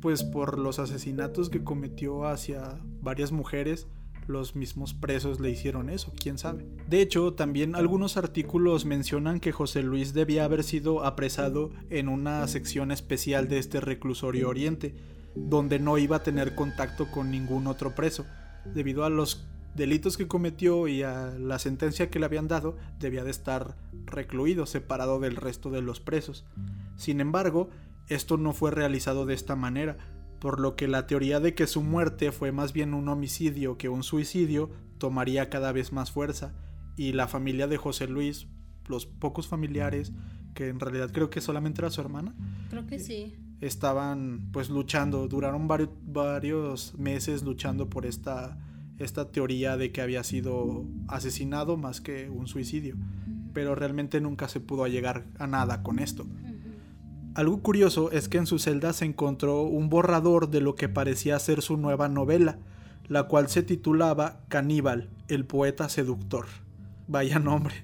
pues 0.00 0.24
por 0.24 0.58
los 0.58 0.78
asesinatos 0.78 1.50
que 1.50 1.62
cometió 1.62 2.24
hacia 2.24 2.80
varias 3.02 3.32
mujeres, 3.32 3.86
los 4.26 4.54
mismos 4.54 4.94
presos 4.94 5.40
le 5.40 5.50
hicieron 5.50 5.90
eso, 5.90 6.12
quién 6.18 6.38
sabe. 6.38 6.66
De 6.88 7.02
hecho, 7.02 7.34
también 7.34 7.74
algunos 7.74 8.16
artículos 8.16 8.84
mencionan 8.86 9.40
que 9.40 9.52
José 9.52 9.82
Luis 9.82 10.14
debía 10.14 10.44
haber 10.44 10.62
sido 10.62 11.04
apresado 11.04 11.70
en 11.90 12.08
una 12.08 12.46
sección 12.46 12.92
especial 12.92 13.48
de 13.48 13.58
este 13.58 13.80
reclusorio 13.80 14.48
oriente, 14.48 14.94
donde 15.34 15.78
no 15.78 15.98
iba 15.98 16.16
a 16.16 16.22
tener 16.22 16.54
contacto 16.54 17.10
con 17.10 17.30
ningún 17.30 17.66
otro 17.66 17.94
preso 17.94 18.26
debido 18.64 19.04
a 19.04 19.10
los 19.10 19.46
delitos 19.74 20.16
que 20.16 20.28
cometió 20.28 20.88
y 20.88 21.02
a 21.02 21.34
la 21.38 21.58
sentencia 21.58 22.10
que 22.10 22.18
le 22.18 22.26
habían 22.26 22.48
dado, 22.48 22.76
debía 22.98 23.24
de 23.24 23.30
estar 23.30 23.76
recluido, 24.04 24.66
separado 24.66 25.20
del 25.20 25.36
resto 25.36 25.70
de 25.70 25.82
los 25.82 26.00
presos. 26.00 26.44
Sin 26.96 27.20
embargo, 27.20 27.70
esto 28.08 28.36
no 28.36 28.52
fue 28.52 28.72
realizado 28.72 29.26
de 29.26 29.34
esta 29.34 29.56
manera, 29.56 29.96
por 30.40 30.58
lo 30.58 30.74
que 30.74 30.88
la 30.88 31.06
teoría 31.06 31.38
de 31.38 31.54
que 31.54 31.66
su 31.66 31.82
muerte 31.82 32.32
fue 32.32 32.50
más 32.50 32.72
bien 32.72 32.94
un 32.94 33.08
homicidio 33.08 33.78
que 33.78 33.88
un 33.88 34.02
suicidio 34.02 34.70
tomaría 34.98 35.50
cada 35.50 35.72
vez 35.72 35.92
más 35.92 36.10
fuerza, 36.10 36.52
y 36.96 37.12
la 37.12 37.28
familia 37.28 37.66
de 37.66 37.76
José 37.76 38.08
Luis, 38.08 38.48
los 38.88 39.06
pocos 39.06 39.46
familiares, 39.46 40.12
que 40.54 40.68
en 40.68 40.80
realidad 40.80 41.10
creo 41.12 41.30
que 41.30 41.40
solamente 41.40 41.80
era 41.80 41.90
su 41.90 42.00
hermana, 42.00 42.34
creo 42.68 42.86
que 42.86 42.98
sí 42.98 43.36
estaban 43.60 44.48
pues 44.52 44.70
luchando, 44.70 45.28
duraron 45.28 45.68
varios, 45.68 45.90
varios 46.02 46.94
meses 46.98 47.42
luchando 47.42 47.88
por 47.88 48.06
esta, 48.06 48.58
esta 48.98 49.30
teoría 49.30 49.76
de 49.76 49.92
que 49.92 50.00
había 50.00 50.24
sido 50.24 50.84
asesinado 51.08 51.76
más 51.76 52.00
que 52.00 52.30
un 52.30 52.46
suicidio, 52.46 52.96
pero 53.52 53.74
realmente 53.74 54.20
nunca 54.20 54.48
se 54.48 54.60
pudo 54.60 54.86
llegar 54.86 55.26
a 55.38 55.46
nada 55.46 55.82
con 55.82 55.98
esto. 55.98 56.26
Algo 57.34 57.62
curioso 57.62 58.10
es 58.10 58.28
que 58.28 58.38
en 58.38 58.46
su 58.46 58.58
celda 58.58 58.92
se 58.92 59.04
encontró 59.04 59.62
un 59.62 59.88
borrador 59.88 60.50
de 60.50 60.60
lo 60.60 60.74
que 60.74 60.88
parecía 60.88 61.38
ser 61.38 61.62
su 61.62 61.76
nueva 61.76 62.08
novela, 62.08 62.58
la 63.08 63.24
cual 63.24 63.48
se 63.48 63.62
titulaba 63.62 64.40
Caníbal, 64.48 65.10
el 65.28 65.44
poeta 65.44 65.88
seductor. 65.88 66.46
Vaya 67.06 67.38
nombre. 67.38 67.74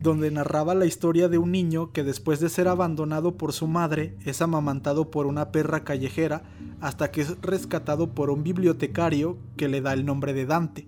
Donde 0.00 0.30
narraba 0.30 0.74
la 0.74 0.86
historia 0.86 1.28
de 1.28 1.38
un 1.38 1.52
niño 1.52 1.92
que 1.92 2.04
después 2.04 2.40
de 2.40 2.48
ser 2.48 2.68
abandonado 2.68 3.36
por 3.36 3.52
su 3.52 3.66
madre 3.66 4.16
es 4.24 4.42
amamantado 4.42 5.10
por 5.10 5.26
una 5.26 5.52
perra 5.52 5.84
callejera 5.84 6.42
hasta 6.80 7.10
que 7.10 7.22
es 7.22 7.40
rescatado 7.40 8.14
por 8.14 8.30
un 8.30 8.42
bibliotecario 8.42 9.38
que 9.56 9.68
le 9.68 9.80
da 9.80 9.92
el 9.92 10.04
nombre 10.04 10.32
de 10.32 10.46
Dante. 10.46 10.86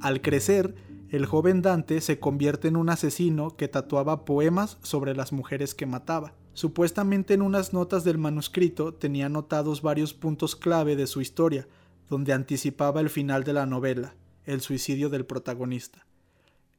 Al 0.00 0.20
crecer, 0.22 0.74
el 1.10 1.26
joven 1.26 1.60
Dante 1.60 2.00
se 2.00 2.20
convierte 2.20 2.68
en 2.68 2.76
un 2.76 2.88
asesino 2.88 3.56
que 3.56 3.68
tatuaba 3.68 4.24
poemas 4.24 4.78
sobre 4.82 5.14
las 5.14 5.32
mujeres 5.32 5.74
que 5.74 5.86
mataba. 5.86 6.34
Supuestamente 6.54 7.34
en 7.34 7.42
unas 7.42 7.72
notas 7.72 8.04
del 8.04 8.18
manuscrito 8.18 8.94
tenía 8.94 9.26
anotados 9.26 9.82
varios 9.82 10.14
puntos 10.14 10.56
clave 10.56 10.96
de 10.96 11.06
su 11.06 11.20
historia, 11.20 11.66
donde 12.08 12.32
anticipaba 12.32 13.00
el 13.00 13.10
final 13.10 13.44
de 13.44 13.52
la 13.52 13.66
novela, 13.66 14.14
el 14.44 14.60
suicidio 14.60 15.10
del 15.10 15.26
protagonista. 15.26 16.06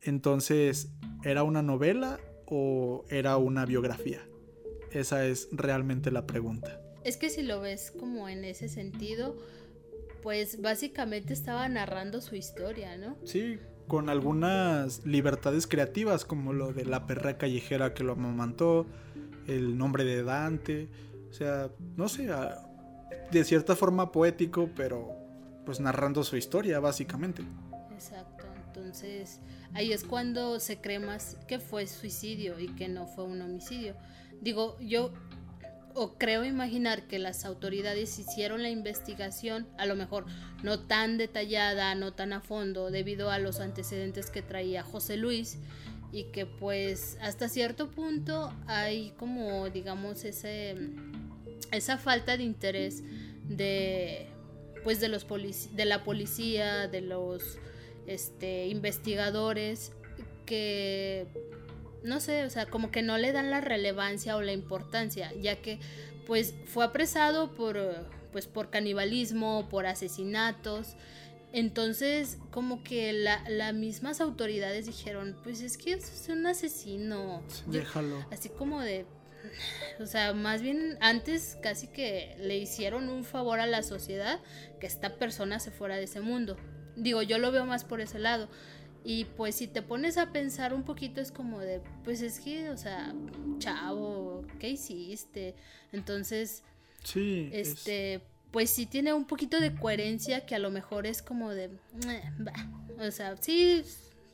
Entonces, 0.02 0.90
¿era 1.24 1.44
una 1.44 1.62
novela 1.62 2.20
o 2.48 3.06
era 3.10 3.38
una 3.38 3.66
biografía? 3.66 4.22
Esa 4.92 5.26
es 5.26 5.48
realmente 5.52 6.12
la 6.12 6.26
pregunta. 6.26 6.82
Es 7.04 7.18
que 7.18 7.30
si 7.30 7.44
lo 7.44 7.62
ves 7.62 7.92
como 7.92 8.28
en 8.30 8.44
ese 8.44 8.68
sentido, 8.68 9.38
pues 10.22 10.62
básicamente 10.62 11.34
estaba 11.34 11.68
narrando 11.70 12.22
su 12.22 12.36
historia, 12.36 12.98
¿no? 12.98 13.18
Sí, 13.26 13.60
con 13.88 14.10
algunas 14.10 15.06
libertades 15.06 15.68
creativas, 15.68 16.26
como 16.26 16.54
lo 16.54 16.74
de 16.74 16.86
la 16.86 17.06
perra 17.08 17.38
callejera 17.38 17.94
que 17.94 18.04
lo 18.04 18.14
amamantó, 18.14 18.86
el 19.48 19.78
nombre 19.78 20.04
de 20.04 20.24
Dante, 20.24 20.90
o 21.30 21.34
sea, 21.34 21.72
no 21.96 22.08
sé, 22.10 22.30
de 23.32 23.44
cierta 23.44 23.76
forma 23.76 24.12
poético, 24.12 24.70
pero 24.76 25.16
pues 25.66 25.80
narrando 25.80 26.24
su 26.24 26.38
historia, 26.38 26.80
básicamente. 26.80 27.44
Exacto, 27.92 28.46
entonces 28.68 29.40
ahí 29.74 29.94
es 29.94 30.04
cuando 30.04 30.60
se 30.60 30.80
cree 30.80 31.00
más 31.00 31.38
que 31.48 31.60
fue 31.60 31.88
suicidio 31.88 32.60
y 32.60 32.68
que 32.76 32.88
no 32.88 33.08
fue 33.08 33.26
un 33.26 33.42
homicidio. 33.42 33.96
Digo, 34.42 34.78
yo 34.80 35.14
o 35.94 36.18
creo 36.18 36.46
imaginar 36.46 37.08
que 37.08 37.20
las 37.20 37.46
autoridades 37.46 38.18
hicieron 38.18 38.62
la 38.62 38.70
investigación, 38.70 39.68
a 39.78 39.86
lo 39.86 39.96
mejor 39.96 40.26
no 40.64 40.80
tan 40.80 41.18
detallada, 41.18 41.96
no 41.96 42.14
tan 42.14 42.34
a 42.34 42.42
fondo, 42.42 42.92
debido 42.92 43.30
a 43.30 43.40
los 43.40 43.60
antecedentes 43.60 44.30
que 44.30 44.42
traía 44.42 44.84
José 44.84 45.18
Luis 45.18 45.58
y 46.12 46.26
que 46.26 46.46
pues 46.46 47.18
hasta 47.22 47.48
cierto 47.48 47.90
punto 47.90 48.54
hay 48.68 49.12
como 49.18 49.70
digamos 49.70 50.26
ese 50.26 50.76
esa 51.72 51.98
falta 51.98 52.36
de 52.36 52.44
interés 52.44 53.02
de 53.48 54.28
pues 54.84 55.00
de 55.00 55.08
los 55.08 55.26
de 55.74 55.86
la 55.86 56.04
policía, 56.04 56.88
de 56.88 57.02
los 57.02 57.58
este 58.08 58.68
investigadores 58.68 59.92
que 60.46 61.28
no 62.04 62.20
sé, 62.20 62.46
o 62.46 62.50
sea, 62.50 62.66
como 62.66 62.92
que 62.92 63.02
no 63.02 63.18
le 63.18 63.32
dan 63.32 63.52
la 63.52 63.62
relevancia 63.62 64.36
o 64.36 64.42
la 64.42 64.54
importancia, 64.54 65.32
ya 65.40 65.56
que 65.58 65.80
pues 66.26 66.54
fue 66.66 66.84
apresado 66.86 67.52
por 67.54 67.78
pues 68.32 68.48
por 68.48 68.70
canibalismo, 68.70 69.68
por 69.70 69.86
asesinatos. 69.86 70.96
Entonces, 71.54 72.38
como 72.50 72.82
que 72.82 73.12
las 73.12 73.74
mismas 73.74 74.22
autoridades 74.22 74.86
dijeron, 74.86 75.36
pues 75.44 75.62
es 75.62 75.78
que 75.78 75.94
es 75.94 76.28
un 76.30 76.46
asesino. 76.48 77.44
Déjalo. 77.68 78.26
Así 78.32 78.48
como 78.48 78.80
de, 78.80 79.06
o 80.00 80.06
sea, 80.06 80.34
más 80.34 80.62
bien 80.62 80.98
antes 81.02 81.58
casi 81.62 81.88
que 81.88 82.38
le 82.40 82.58
hicieron 82.58 83.10
un 83.10 83.26
favor 83.26 83.60
a 83.60 83.68
la 83.68 83.84
sociedad 83.84 84.40
que 84.80 84.88
esta 84.88 85.18
persona 85.18 85.60
se 85.60 85.72
fuera 85.72 85.98
de 85.98 86.04
ese 86.04 86.22
mundo. 86.22 86.56
Digo, 86.96 87.22
yo 87.22 87.38
lo 87.38 87.52
veo 87.52 87.66
más 87.66 87.84
por 87.84 88.02
ese 88.02 88.20
lado. 88.20 88.50
Y 89.04 89.26
pues 89.26 89.56
si 89.56 89.68
te 89.68 89.82
pones 89.82 90.18
a 90.18 90.32
pensar 90.32 90.74
un 90.74 90.84
poquito 90.84 91.22
es 91.22 91.32
como 91.32 91.60
de, 91.60 91.82
pues 92.04 92.22
es 92.22 92.40
que, 92.40 92.70
o 92.70 92.78
sea, 92.78 93.16
chavo, 93.58 94.46
¿qué 94.60 94.70
hiciste? 94.70 95.56
Entonces, 95.92 96.64
sí, 97.04 97.50
este, 97.52 98.22
pues 98.52 98.70
sí 98.70 98.86
tiene 98.86 99.14
un 99.14 99.26
poquito 99.26 99.60
de 99.60 99.74
coherencia 99.74 100.46
que 100.46 100.54
a 100.54 100.60
lo 100.60 100.70
mejor 100.70 101.08
es 101.08 101.24
como 101.24 101.50
de, 101.50 101.72
o 103.00 103.10
sea, 103.10 103.36
sí, 103.38 103.84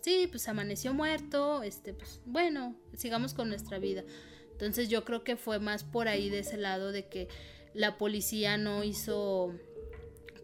sí, 0.01 0.27
pues 0.29 0.49
amaneció 0.49 0.93
muerto, 0.93 1.63
este, 1.63 1.93
pues 1.93 2.19
bueno, 2.25 2.75
sigamos 2.93 3.33
con 3.33 3.47
nuestra 3.47 3.79
vida. 3.79 4.03
Entonces 4.51 4.89
yo 4.89 5.05
creo 5.05 5.23
que 5.23 5.37
fue 5.37 5.59
más 5.59 5.83
por 5.83 6.07
ahí 6.07 6.29
de 6.29 6.39
ese 6.39 6.57
lado 6.57 6.91
de 6.91 7.07
que 7.07 7.29
la 7.73 7.97
policía 7.97 8.57
no 8.57 8.83
hizo, 8.83 9.53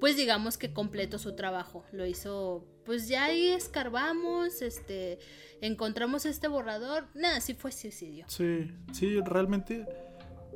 pues 0.04 0.18
digamos 0.18 0.58
que 0.58 0.74
completó 0.74 1.18
su 1.18 1.34
trabajo, 1.34 1.86
lo 1.94 2.06
hizo 2.06 2.66
pues 2.84 3.08
ya 3.08 3.24
ahí 3.24 3.52
escarbamos, 3.52 4.62
este, 4.62 5.18
encontramos 5.62 6.26
este 6.26 6.50
borrador, 6.50 7.06
nada, 7.13 7.39
sí 7.39 7.54
fue 7.54 7.72
suicidio. 7.72 8.26
Sí, 8.28 8.70
sí, 8.92 9.22
realmente, 9.22 9.86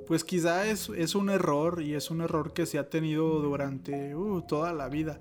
pues 0.06 0.26
quizá 0.26 0.68
es, 0.68 0.90
es 0.90 1.16
un 1.16 1.30
error 1.30 1.82
y 1.82 1.94
es 1.94 2.12
un 2.12 2.20
error 2.20 2.52
que 2.52 2.66
se 2.66 2.78
ha 2.78 2.90
tenido 2.90 3.40
durante 3.40 4.18
uh, 4.18 4.42
toda 4.42 4.74
la 4.74 4.90
vida, 4.90 5.18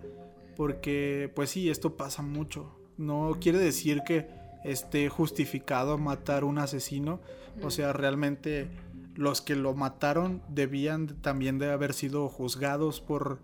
porque 0.56 1.30
pues 1.36 1.50
sí, 1.50 1.70
esto 1.70 1.96
pasa 1.96 2.22
mucho. 2.22 2.76
No 2.96 3.38
quiere 3.40 3.58
decir 3.58 4.02
que 4.04 4.28
esté 4.64 5.08
justificado 5.08 5.98
matar 5.98 6.42
un 6.42 6.58
asesino, 6.58 7.20
o 7.62 7.70
sea, 7.70 7.92
realmente 7.92 8.66
los 9.14 9.40
que 9.40 9.54
lo 9.54 9.74
mataron 9.74 10.42
debían 10.48 11.06
también 11.22 11.60
de 11.60 11.70
haber 11.70 11.94
sido 11.94 12.28
juzgados 12.28 13.00
por 13.00 13.38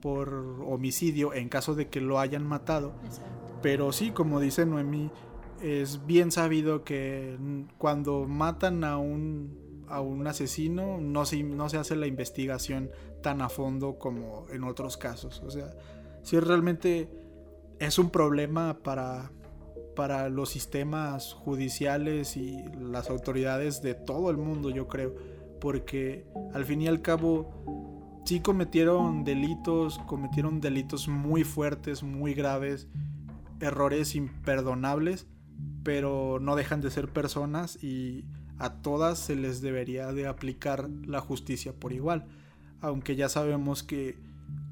por 0.00 0.62
homicidio 0.66 1.34
en 1.34 1.48
caso 1.48 1.74
de 1.74 1.88
que 1.88 2.00
lo 2.00 2.18
hayan 2.18 2.46
matado. 2.46 2.92
Pero 3.62 3.92
sí, 3.92 4.10
como 4.10 4.40
dice 4.40 4.66
Noemí, 4.66 5.10
es 5.62 6.06
bien 6.06 6.30
sabido 6.30 6.84
que 6.84 7.36
cuando 7.78 8.26
matan 8.26 8.84
a 8.84 8.98
un, 8.98 9.84
a 9.88 10.00
un 10.00 10.26
asesino 10.26 10.98
no 11.00 11.24
se, 11.24 11.42
no 11.42 11.68
se 11.68 11.78
hace 11.78 11.96
la 11.96 12.06
investigación 12.06 12.90
tan 13.22 13.40
a 13.40 13.48
fondo 13.48 13.98
como 13.98 14.46
en 14.52 14.64
otros 14.64 14.96
casos. 14.96 15.42
O 15.44 15.50
sea, 15.50 15.74
si 16.22 16.38
realmente 16.38 17.08
es 17.78 17.98
un 17.98 18.10
problema 18.10 18.78
para, 18.82 19.32
para 19.94 20.28
los 20.28 20.50
sistemas 20.50 21.32
judiciales 21.32 22.36
y 22.36 22.62
las 22.78 23.10
autoridades 23.10 23.82
de 23.82 23.94
todo 23.94 24.30
el 24.30 24.36
mundo, 24.36 24.70
yo 24.70 24.86
creo. 24.88 25.14
Porque 25.60 26.26
al 26.52 26.64
fin 26.64 26.82
y 26.82 26.86
al 26.86 27.00
cabo 27.00 27.95
sí 28.26 28.40
cometieron 28.40 29.22
delitos, 29.22 29.98
cometieron 30.06 30.60
delitos 30.60 31.06
muy 31.06 31.44
fuertes, 31.44 32.02
muy 32.02 32.34
graves, 32.34 32.88
errores 33.60 34.16
imperdonables, 34.16 35.26
pero 35.84 36.38
no 36.40 36.56
dejan 36.56 36.80
de 36.80 36.90
ser 36.90 37.08
personas 37.08 37.82
y 37.82 38.24
a 38.58 38.82
todas 38.82 39.20
se 39.20 39.36
les 39.36 39.60
debería 39.60 40.12
de 40.12 40.26
aplicar 40.26 40.90
la 41.06 41.20
justicia 41.20 41.72
por 41.72 41.92
igual, 41.92 42.26
aunque 42.80 43.14
ya 43.14 43.28
sabemos 43.28 43.84
que 43.84 44.18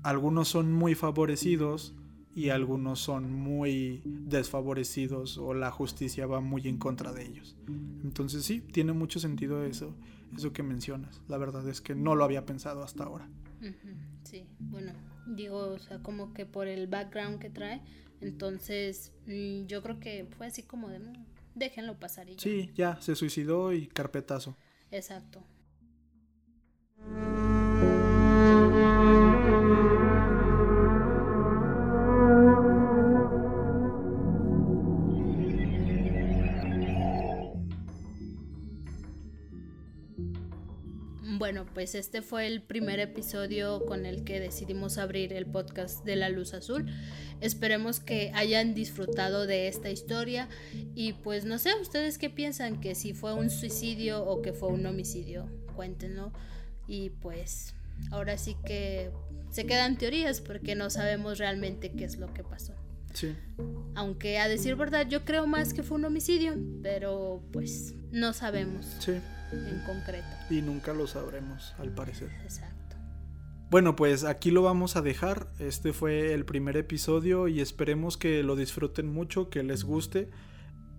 algunos 0.03 0.49
son 0.49 0.73
muy 0.73 0.97
favorecidos 0.97 1.95
y 2.35 2.49
algunos 2.49 2.99
son 2.99 3.33
muy 3.33 4.03
desfavorecidos 4.05 5.39
o 5.39 5.55
la 5.55 5.71
justicia 5.71 6.27
va 6.27 6.41
muy 6.41 6.67
en 6.67 6.79
contra 6.79 7.13
de 7.13 7.25
ellos. 7.25 7.57
Entonces 8.03 8.45
sí, 8.45 8.61
tiene 8.61 8.93
mucho 8.93 9.21
sentido 9.21 9.63
eso, 9.65 9.95
eso 10.37 10.53
que 10.53 10.65
mencionas. 10.65 11.23
La 11.29 11.39
verdad 11.39 11.69
es 11.69 11.81
que 11.81 11.95
no 11.95 12.17
lo 12.17 12.25
había 12.25 12.45
pensado 12.45 12.83
hasta 12.83 13.05
ahora. 13.05 13.29
Sí, 14.25 14.47
bueno, 14.59 14.93
digo, 15.27 15.59
o 15.59 15.79
sea, 15.79 15.99
como 15.99 16.33
que 16.35 16.47
por 16.47 16.67
el 16.67 16.87
background 16.87 17.39
que 17.39 17.51
trae, 17.51 17.83
entonces 18.21 19.13
mm, 19.27 19.67
yo 19.67 19.83
creo 19.83 20.01
que 20.01 20.27
fue 20.37 20.47
así 20.47 20.63
como 20.63 20.89
de, 20.89 20.99
mm, 20.99 21.13
déjenlo 21.55 21.99
pasar 21.99 22.29
y 22.29 22.37
ya. 22.37 22.41
Sí, 22.41 22.71
ya, 22.75 23.01
se 23.01 23.15
suicidó 23.15 23.73
y 23.73 23.87
carpetazo. 23.87 24.57
Exacto. 24.91 25.45
Bueno, 41.37 41.67
pues 41.75 41.97
este 41.97 42.23
fue 42.23 42.47
el 42.47 42.63
primer 42.63 43.01
episodio 43.01 43.85
con 43.87 44.07
el 44.07 44.23
que 44.23 44.39
decidimos 44.39 44.99
abrir 44.99 45.33
el 45.33 45.47
podcast 45.47 46.05
de 46.05 46.15
la 46.15 46.29
luz 46.29 46.55
azul. 46.55 46.87
Esperemos 47.41 47.99
que 47.99 48.31
hayan 48.35 48.73
disfrutado 48.73 49.45
de 49.45 49.67
esta 49.67 49.91
historia 49.91 50.49
y 50.95 51.15
pues 51.15 51.45
no 51.45 51.59
sé, 51.59 51.71
ustedes 51.81 52.19
qué 52.19 52.31
piensan 52.31 52.81
que 52.81 52.95
si 52.95 53.15
fue 53.15 53.35
un 53.35 53.51
suicidio 53.51 54.25
o 54.25 54.43
que 54.43 54.53
fue 54.53 54.69
un 54.69 54.87
homicidio, 54.87 55.49
cuéntenlo. 55.75 56.33
Y 56.87 57.11
pues 57.11 57.75
ahora 58.13 58.39
sí 58.39 58.57
que 58.65 59.11
se 59.51 59.67
quedan 59.67 59.99
teorías 59.99 60.41
porque 60.41 60.77
no 60.77 60.89
sabemos 60.89 61.39
realmente 61.39 61.91
qué 61.91 62.05
es 62.05 62.17
lo 62.17 62.33
que 62.33 62.45
pasó. 62.45 62.75
Sí. 63.15 63.35
Aunque 63.95 64.39
a 64.39 64.49
decir 64.49 64.77
verdad 64.77 65.07
yo 65.09 65.25
creo 65.25 65.47
más 65.47 65.73
que 65.73 65.83
fue 65.83 65.97
un 65.97 66.05
homicidio, 66.05 66.55
pero 66.83 67.43
pues 67.53 67.95
no 68.13 68.33
sabemos 68.33 68.85
Sí. 68.99 69.13
en 69.53 69.83
concreto. 69.87 70.27
Y 70.51 70.61
nunca 70.63 70.93
lo 70.93 71.07
sabremos, 71.07 71.75
al 71.79 71.95
parecer. 71.95 72.31
Exacto. 72.43 72.97
Bueno, 73.71 73.97
pues 73.97 74.25
aquí 74.25 74.51
lo 74.51 74.63
vamos 74.63 74.97
a 74.97 75.03
dejar. 75.03 75.49
Este 75.59 75.93
fue 75.93 76.35
el 76.35 76.45
primer 76.45 76.77
episodio 76.77 77.49
y 77.49 77.61
esperemos 77.61 78.17
que 78.17 78.43
lo 78.43 78.57
disfruten 78.57 79.13
mucho, 79.13 79.49
que 79.49 79.63
les 79.63 79.85
guste. 79.85 80.29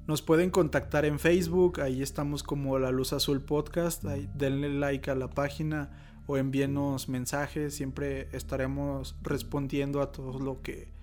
Nos 0.07 0.21
pueden 0.21 0.49
contactar 0.51 1.03
en 1.05 1.19
Facebook, 1.19 1.81
ahí 1.81 2.01
estamos 2.01 2.43
como 2.43 2.77
La 2.79 2.91
Luz 2.91 3.11
Azul 3.13 3.41
Podcast, 3.41 4.05
ahí 4.05 4.29
denle 4.35 4.69
like 4.69 5.09
a 5.09 5.15
la 5.15 5.29
página 5.29 5.89
o 6.27 6.37
envíenos 6.37 7.07
mensajes, 7.09 7.75
siempre 7.75 8.29
estaremos 8.31 9.15
respondiendo 9.21 10.01
a 10.01 10.11
todo 10.11 10.39
lo 10.39 10.61
que 10.61 10.94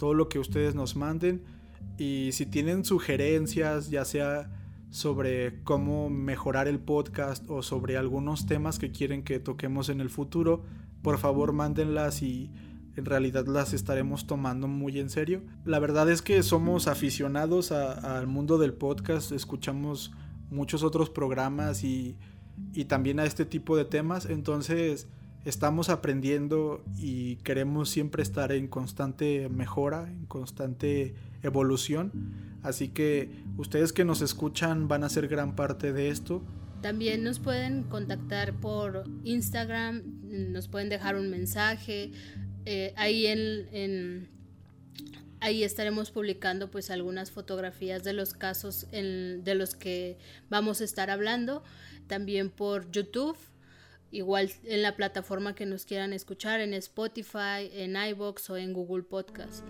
todo 0.00 0.14
lo 0.14 0.30
que 0.30 0.38
ustedes 0.38 0.74
nos 0.74 0.96
manden. 0.96 1.42
Y 1.98 2.30
si 2.32 2.46
tienen 2.46 2.86
sugerencias, 2.86 3.90
ya 3.90 4.06
sea 4.06 4.50
sobre 4.88 5.62
cómo 5.62 6.08
mejorar 6.08 6.68
el 6.68 6.78
podcast 6.78 7.44
o 7.50 7.62
sobre 7.62 7.98
algunos 7.98 8.46
temas 8.46 8.78
que 8.78 8.92
quieren 8.92 9.22
que 9.22 9.40
toquemos 9.40 9.90
en 9.90 10.00
el 10.00 10.08
futuro, 10.08 10.64
por 11.02 11.18
favor 11.18 11.52
mándenlas 11.52 12.22
y 12.22 12.50
en 12.96 13.04
realidad 13.04 13.46
las 13.46 13.74
estaremos 13.74 14.26
tomando 14.26 14.68
muy 14.68 14.98
en 14.98 15.10
serio. 15.10 15.42
La 15.66 15.78
verdad 15.78 16.10
es 16.10 16.22
que 16.22 16.42
somos 16.42 16.88
aficionados 16.88 17.70
al 17.70 18.26
mundo 18.26 18.56
del 18.56 18.72
podcast, 18.72 19.32
escuchamos 19.32 20.12
muchos 20.50 20.82
otros 20.82 21.10
programas 21.10 21.84
y, 21.84 22.16
y 22.72 22.86
también 22.86 23.20
a 23.20 23.26
este 23.26 23.44
tipo 23.44 23.76
de 23.76 23.84
temas, 23.84 24.24
entonces 24.24 25.08
estamos 25.44 25.88
aprendiendo 25.88 26.84
y 26.98 27.36
queremos 27.36 27.88
siempre 27.88 28.22
estar 28.22 28.52
en 28.52 28.68
constante 28.68 29.48
mejora, 29.48 30.08
en 30.08 30.26
constante 30.26 31.14
evolución. 31.42 32.12
Así 32.62 32.88
que 32.88 33.30
ustedes 33.56 33.92
que 33.92 34.04
nos 34.04 34.20
escuchan 34.20 34.88
van 34.88 35.04
a 35.04 35.08
ser 35.08 35.28
gran 35.28 35.56
parte 35.56 35.92
de 35.92 36.10
esto. 36.10 36.42
También 36.82 37.22
nos 37.22 37.38
pueden 37.38 37.84
contactar 37.84 38.54
por 38.54 39.04
Instagram, 39.24 40.02
nos 40.52 40.68
pueden 40.68 40.88
dejar 40.88 41.16
un 41.16 41.30
mensaje. 41.30 42.12
eh, 42.66 42.92
ahí 42.96 43.26
en, 43.26 44.28
ahí 45.40 45.62
estaremos 45.62 46.10
publicando 46.10 46.70
pues 46.70 46.90
algunas 46.90 47.30
fotografías 47.30 48.04
de 48.04 48.12
los 48.12 48.34
casos 48.34 48.86
de 48.90 49.54
los 49.54 49.74
que 49.74 50.18
vamos 50.48 50.80
a 50.80 50.84
estar 50.84 51.10
hablando. 51.10 51.62
También 52.06 52.50
por 52.50 52.90
YouTube, 52.90 53.36
igual 54.10 54.50
en 54.64 54.82
la 54.82 54.96
plataforma 54.96 55.54
que 55.54 55.66
nos 55.66 55.84
quieran 55.84 56.12
escuchar, 56.12 56.60
en 56.60 56.74
Spotify, 56.74 57.70
en 57.72 57.96
iBox 57.96 58.50
o 58.50 58.56
en 58.56 58.72
Google 58.72 59.02
Podcast. 59.02 59.64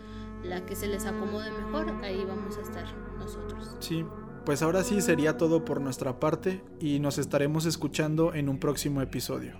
La 0.45 0.65
que 0.65 0.75
se 0.75 0.87
les 0.87 1.05
acomode 1.05 1.51
mejor, 1.51 1.91
ahí 2.03 2.25
vamos 2.27 2.57
a 2.57 2.63
estar 2.63 2.87
nosotros. 3.19 3.77
Sí, 3.81 4.05
pues 4.45 4.63
ahora 4.63 4.83
sí 4.85 5.01
sería 5.01 5.37
todo 5.37 5.65
por 5.65 5.81
nuestra 5.81 6.19
parte 6.19 6.63
y 6.81 6.99
nos 6.99 7.19
estaremos 7.19 7.67
escuchando 7.67 8.35
en 8.35 8.49
un 8.49 8.59
próximo 8.59 9.03
episodio. 9.03 9.55